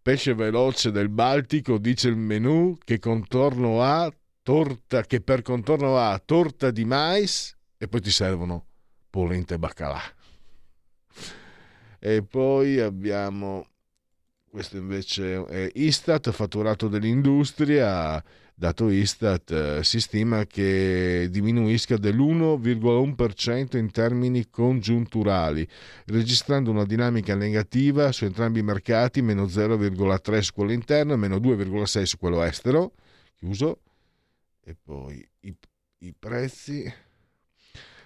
[0.01, 4.11] pesce veloce del Baltico, dice il menù che contorno ha
[4.43, 8.65] torta, che per contorno ha torta di mais e poi ti servono
[9.11, 10.01] polenta e baccalà.
[11.99, 13.67] E poi abbiamo
[14.51, 18.23] questo invece è Istat, fatturato dell'industria,
[18.59, 25.67] dato Istat, eh, si stima che diminuisca dell'1,1% in termini congiunturali,
[26.07, 31.37] registrando una dinamica negativa su entrambi i mercati, meno 0,3 su quello interno e meno
[31.37, 32.95] 2,6 su quello estero.
[33.37, 33.79] Chiuso.
[34.65, 35.57] E poi i,
[35.99, 36.93] i prezzi.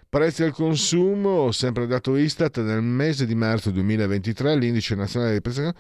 [0.07, 5.73] Prezzi al consumo, sempre dato Istat, nel mese di marzo 2023 l'indice nazionale dei prezzi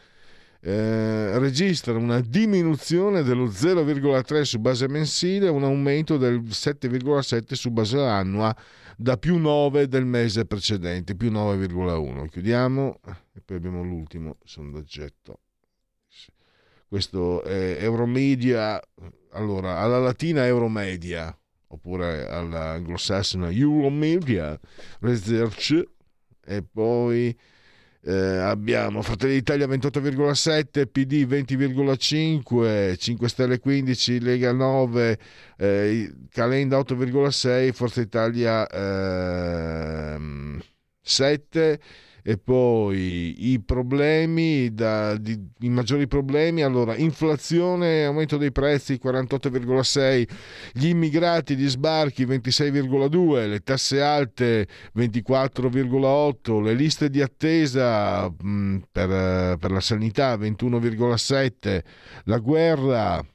[0.64, 7.70] eh, registra una diminuzione dello 0,3 su base mensile e un aumento del 7,7 su
[7.70, 8.56] base annua
[8.96, 12.28] da più 9 del mese precedente, più 9,1.
[12.28, 13.00] Chiudiamo
[13.34, 15.40] e poi abbiamo l'ultimo sondaggetto.
[16.86, 18.80] Questo è Euromedia,
[19.30, 21.36] allora alla latina Euromedia
[21.68, 24.60] oppure all'anglosassone Euromedia
[25.00, 25.82] Research
[26.44, 27.36] e poi
[28.04, 35.18] eh, abbiamo Fratelli d'Italia 28,7, PD 20,5, 5 Stelle 15, Lega 9,
[35.56, 40.18] eh, Calenda 8,6, Forza Italia eh,
[41.00, 41.80] 7
[42.22, 50.28] e poi i problemi, da, di, i maggiori problemi, allora inflazione, aumento dei prezzi 48,6,
[50.72, 59.58] gli immigrati, gli sbarchi 26,2, le tasse alte 24,8, le liste di attesa mh, per,
[59.58, 61.80] per la sanità 21,7,
[62.24, 63.26] la guerra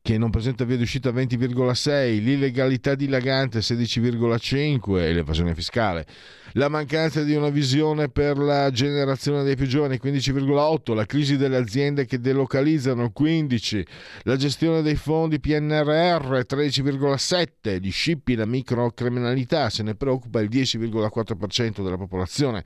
[0.00, 6.06] che non presenta via d'uscita 20,6, l'illegalità dilagante 16,5 e l'evasione fiscale
[6.52, 11.56] la mancanza di una visione per la generazione dei più giovani 15,8, la crisi delle
[11.56, 13.86] aziende che delocalizzano 15,
[14.24, 21.82] la gestione dei fondi PNRR 13,7, gli scippi, la microcriminalità se ne preoccupa il 10,4%
[21.82, 22.64] della popolazione,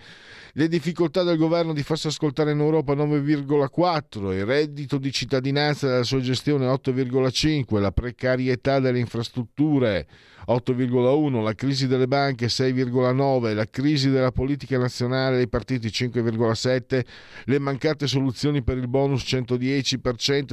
[0.52, 6.02] le difficoltà del governo di farsi ascoltare in Europa 9,4, il reddito di cittadinanza della
[6.02, 10.06] sua gestione 8,5, la precarietà delle infrastrutture
[10.48, 17.04] 8,1, la crisi delle banche 6,9, la crisi della politica nazionale dei partiti 5,7,
[17.44, 19.98] le mancate soluzioni per il bonus 110%,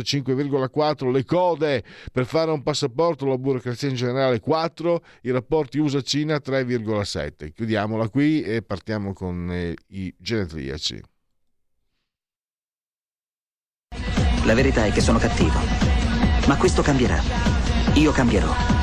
[0.01, 6.41] 5,4, le code per fare un passaporto, la burocrazia in generale 4, i rapporti USA-Cina
[6.43, 7.53] 3,7.
[7.53, 11.01] Chiudiamola qui e partiamo con eh, i genetriaci.
[14.43, 15.59] La verità è che sono cattivo,
[16.47, 17.21] ma questo cambierà.
[17.93, 18.82] Io cambierò.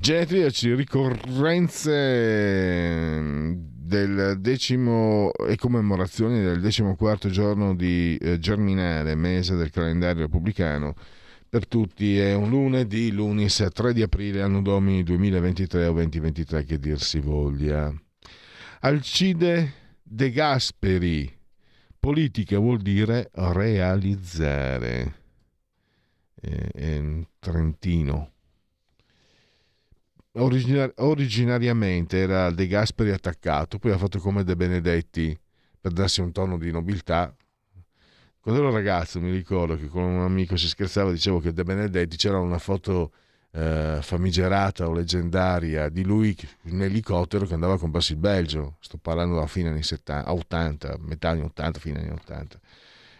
[0.00, 1.92] Genetriaci, ricorrenze
[3.54, 10.94] del decimo e commemorazioni del decimoquarto giorno di eh, Germinale, mese del calendario repubblicano.
[11.46, 16.78] Per tutti è un lunedì, lunis 3 di aprile, anno domini 2023 o 2023 che
[16.78, 17.92] dir si voglia.
[18.80, 19.72] Alcide
[20.02, 21.30] De Gasperi,
[21.98, 25.14] politica vuol dire realizzare.
[26.40, 28.29] È, è un trentino
[30.32, 35.38] originar- originariamente era De Gasperi attaccato, poi ha fatto come De Benedetti
[35.80, 37.34] per darsi un tono di nobiltà.
[38.38, 42.16] Quando ero ragazzo mi ricordo che con un amico si scherzava, dicevo che De Benedetti
[42.16, 43.12] c'era una foto
[43.52, 48.76] eh, famigerata o leggendaria di lui in elicottero che andava a comprarsi il Belgio.
[48.80, 52.60] Sto parlando dalla fine anni 70, 80, metà anni 80, fine anni 80.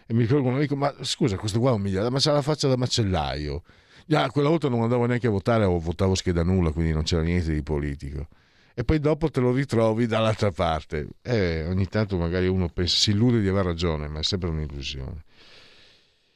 [0.07, 2.41] E mi ricordo un amico, ma scusa, questo qua è un miliardo, ma c'ha la
[2.41, 3.63] faccia da macellaio
[4.07, 7.21] Yeah, quella volta non andavo neanche a votare o votavo scheda nulla, quindi non c'era
[7.21, 8.27] niente di politico.
[8.73, 11.07] E poi dopo te lo ritrovi dall'altra parte.
[11.21, 15.23] E ogni tanto magari uno pensa, si illude di aver ragione, ma è sempre un'illusione.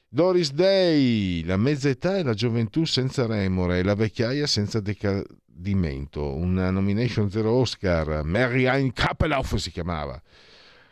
[0.07, 6.35] Doris Day, la mezza età e la gioventù senza remore e la vecchiaia senza decadimento.
[6.35, 8.23] Una nomination zero Oscar.
[8.23, 10.21] Mary Ann Kappelauf si chiamava.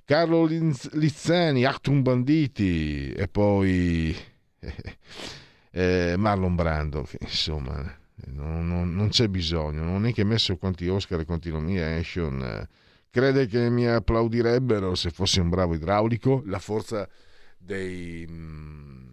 [0.05, 4.13] Carlo Lizzani, Achtung Banditi e poi
[5.75, 7.97] eh, Marlon Brando, che insomma
[8.27, 12.67] non, non, non, c'è bisogno, non è che messo quanti Oscar e quanti nomination, eh,
[13.09, 17.09] crede che mi applaudirebbero se fossi un bravo idraulico, la forza
[17.57, 19.07] dei mh, mm,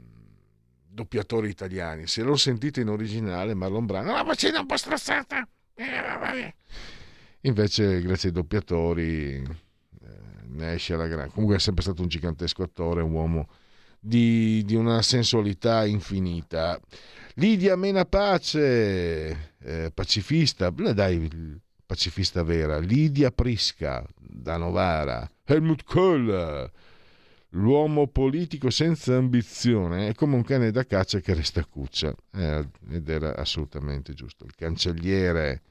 [0.87, 6.55] doppiatori italiani, se l'ho sentito in originale Marlon Brando, la è un po' strozzata, eh,
[7.43, 9.45] invece grazie ai doppiatori eh,
[10.49, 13.49] ne esce la grande, comunque è sempre stato un gigantesco attore, un uomo
[14.01, 16.81] di, di una sensualità infinita.
[17.35, 21.28] Lidia Mena Pace, eh, pacifista, dai,
[21.85, 26.70] pacifista vera, Lidia Prisca da Novara, Helmut Kohl,
[27.51, 33.09] l'uomo politico senza ambizione, è come un cane da caccia che resta cuccia, eh, ed
[33.09, 34.44] era assolutamente giusto.
[34.44, 35.62] Il cancelliere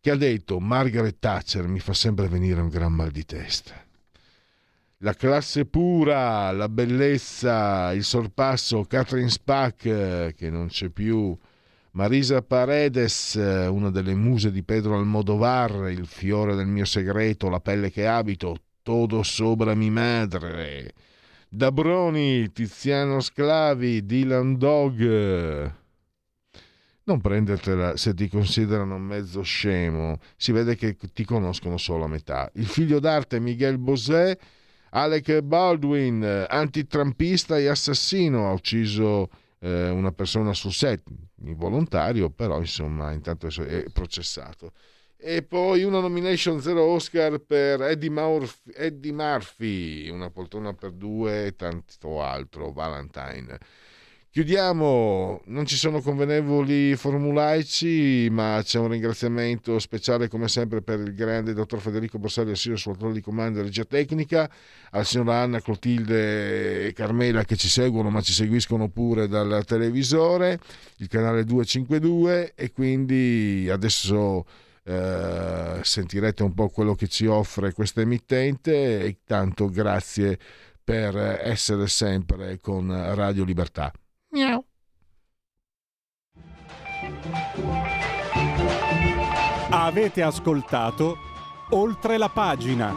[0.00, 3.87] che ha detto Margaret Thatcher mi fa sempre venire un gran mal di testa
[4.98, 11.36] la classe pura, la bellezza, il sorpasso, Catherine Spack che non c'è più,
[11.92, 17.90] Marisa Paredes, una delle muse di Pedro Almodovar, il fiore del mio segreto, la pelle
[17.90, 20.92] che abito, todo sobra mi madre.
[21.48, 25.72] Dabroni, Tiziano Sclavi, Dylan Dog.
[27.04, 32.50] Non prendertela se ti considerano mezzo scemo, si vede che ti conoscono solo a metà.
[32.54, 34.38] Il figlio d'arte Miguel Bosé
[34.90, 39.28] Alec Baldwin, antitrampista e assassino, ha ucciso
[39.60, 41.02] eh, una persona sul set,
[41.42, 44.72] involontario, però insomma intanto è processato.
[45.20, 51.46] E poi una nomination zero Oscar per Eddie Murphy, Eddie Murphy una poltrona per due
[51.46, 53.58] e tanto altro, Valentine.
[54.30, 61.14] Chiudiamo, non ci sono convenevoli formulaici, ma c'è un ringraziamento speciale come sempre per il
[61.14, 64.48] grande dottor Federico Borsari, assiso sul controllo di comando e regia tecnica,
[64.90, 70.60] alla signora Anna Clotilde e Carmela che ci seguono ma ci seguiscono pure dal televisore,
[70.98, 74.44] il canale 252 e quindi adesso
[74.84, 80.38] eh, sentirete un po' quello che ci offre questa emittente e tanto grazie
[80.84, 83.90] per essere sempre con Radio Libertà.
[84.38, 84.64] Miau.
[89.70, 91.16] Avete ascoltato
[91.70, 92.94] oltre la pagina.